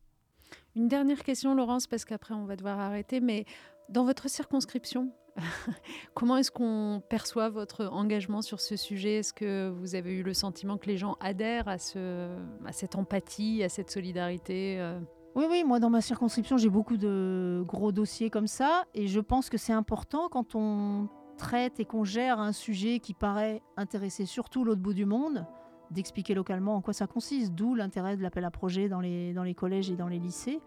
Une 0.75 0.87
dernière 0.87 1.23
question, 1.23 1.55
Laurence, 1.55 1.87
parce 1.87 2.05
qu'après 2.05 2.33
on 2.33 2.45
va 2.45 2.55
devoir 2.55 2.79
arrêter, 2.79 3.19
mais 3.19 3.45
dans 3.89 4.05
votre 4.05 4.29
circonscription, 4.29 5.11
comment 6.13 6.37
est-ce 6.37 6.51
qu'on 6.51 7.01
perçoit 7.09 7.49
votre 7.49 7.85
engagement 7.87 8.41
sur 8.41 8.59
ce 8.59 8.75
sujet? 8.75 9.17
Est-ce 9.17 9.33
que 9.33 9.69
vous 9.69 9.95
avez 9.95 10.11
eu 10.13 10.23
le 10.23 10.33
sentiment 10.33 10.77
que 10.77 10.87
les 10.87 10.97
gens 10.97 11.17
adhèrent 11.19 11.67
à, 11.67 11.77
ce, 11.77 12.29
à 12.65 12.71
cette 12.71 12.95
empathie, 12.95 13.63
à 13.63 13.69
cette 13.69 13.89
solidarité 13.89 14.79
euh? 14.79 14.99
Oui, 15.35 15.45
oui, 15.49 15.63
moi 15.63 15.79
dans 15.79 15.89
ma 15.89 16.01
circonscription, 16.01 16.57
j'ai 16.57 16.69
beaucoup 16.69 16.97
de 16.97 17.63
gros 17.65 17.91
dossiers 17.91 18.29
comme 18.29 18.47
ça, 18.47 18.85
et 18.93 19.07
je 19.07 19.19
pense 19.19 19.49
que 19.49 19.57
c'est 19.57 19.73
important 19.73 20.27
quand 20.29 20.55
on 20.55 21.07
traite 21.37 21.79
et 21.79 21.85
qu'on 21.85 22.03
gère 22.03 22.39
un 22.39 22.51
sujet 22.51 22.99
qui 22.99 23.13
paraît 23.13 23.61
intéresser 23.77 24.25
surtout 24.25 24.63
l'autre 24.63 24.81
bout 24.81 24.93
du 24.93 25.05
monde, 25.05 25.45
d'expliquer 25.91 26.33
localement 26.33 26.75
en 26.75 26.81
quoi 26.81 26.93
ça 26.93 27.07
consiste, 27.07 27.53
d'où 27.53 27.75
l'intérêt 27.75 28.17
de 28.17 28.21
l'appel 28.21 28.45
à 28.45 28.51
projet 28.51 28.89
dans 28.89 29.01
les, 29.01 29.55
collèges 29.55 29.89
et 29.89 29.95
dans 29.95 30.07
les 30.07 30.19
lycées. 30.19 30.59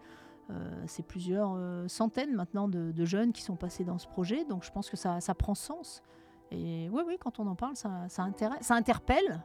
Euh, 0.49 0.83
c'est 0.87 1.05
plusieurs 1.05 1.53
euh, 1.55 1.87
centaines 1.87 2.35
maintenant 2.35 2.67
de, 2.67 3.05
jeunes 3.05 3.31
qui 3.31 3.41
sont 3.41 3.55
passés 3.55 3.85
dans 3.85 3.97
ce 3.97 4.07
projet, 4.07 4.43
donc 4.45 4.63
je 4.63 4.71
pense 4.71 4.89
que 4.89 4.97
ça, 4.97 5.19
prend 5.37 5.55
sens. 5.55 6.03
Et 6.51 6.89
oui, 6.91 7.03
oui, 7.07 7.17
quand 7.19 7.39
on 7.39 7.47
en 7.47 7.55
parle, 7.55 7.75
ça, 7.75 8.07
ça, 8.09 8.27
ça 8.61 8.75
interpelle. 8.75 9.41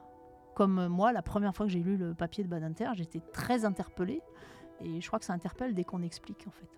Comme 0.54 0.88
moi, 0.88 1.12
la 1.12 1.22
première 1.22 1.54
fois 1.54 1.66
que 1.66 1.72
j'ai 1.72 1.82
lu 1.82 1.96
le 1.96 2.14
papier 2.14 2.42
de 2.42 2.48
Badinter, 2.48 2.90
j'étais 2.94 3.20
très 3.32 3.64
interpellée. 3.64 4.20
Et 4.80 5.00
je 5.00 5.06
crois 5.06 5.18
que 5.18 5.24
ça 5.24 5.32
interpelle 5.32 5.72
dès 5.72 5.84
qu'on 5.84 6.02
explique, 6.02 6.44
en 6.46 6.50
fait. 6.50 6.68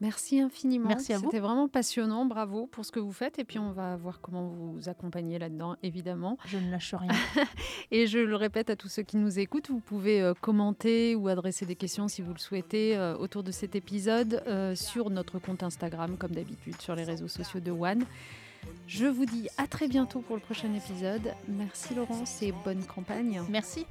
Merci 0.00 0.40
infiniment. 0.40 0.88
Merci 0.88 1.12
à 1.12 1.18
vous. 1.18 1.24
C'était 1.24 1.40
vraiment 1.40 1.68
passionnant. 1.68 2.24
Bravo 2.24 2.66
pour 2.66 2.84
ce 2.84 2.92
que 2.92 3.00
vous 3.00 3.12
faites. 3.12 3.38
Et 3.38 3.44
puis, 3.44 3.58
on 3.58 3.72
va 3.72 3.96
voir 3.96 4.20
comment 4.20 4.48
vous 4.48 4.88
accompagnez 4.88 5.38
là-dedans, 5.38 5.76
évidemment. 5.82 6.38
Je 6.46 6.58
ne 6.58 6.70
lâche 6.70 6.94
rien. 6.94 7.10
et 7.90 8.06
je 8.06 8.18
le 8.18 8.36
répète 8.36 8.70
à 8.70 8.76
tous 8.76 8.88
ceux 8.88 9.02
qui 9.02 9.16
nous 9.18 9.38
écoutent, 9.38 9.70
vous 9.70 9.80
pouvez 9.80 10.22
euh, 10.22 10.34
commenter 10.40 11.14
ou 11.14 11.28
adresser 11.28 11.66
des 11.66 11.76
questions 11.76 12.08
si 12.08 12.22
vous 12.22 12.32
le 12.32 12.38
souhaitez 12.38 12.96
euh, 12.96 13.16
autour 13.16 13.42
de 13.42 13.52
cet 13.52 13.76
épisode 13.76 14.42
euh, 14.46 14.74
sur 14.74 15.10
notre 15.10 15.38
compte 15.38 15.62
Instagram, 15.62 16.16
comme 16.16 16.32
d'habitude, 16.32 16.80
sur 16.80 16.94
les 16.94 17.04
réseaux 17.04 17.28
sociaux 17.28 17.60
de 17.60 17.70
One. 17.70 18.04
Je 18.86 19.06
vous 19.06 19.24
dis 19.24 19.48
à 19.56 19.66
très 19.66 19.88
bientôt 19.88 20.20
pour 20.20 20.36
le 20.36 20.42
prochain 20.42 20.72
épisode. 20.74 21.34
Merci 21.48 21.94
Laurence 21.94 22.42
et 22.42 22.52
bonne 22.64 22.84
campagne. 22.84 23.42
Merci. 23.48 23.86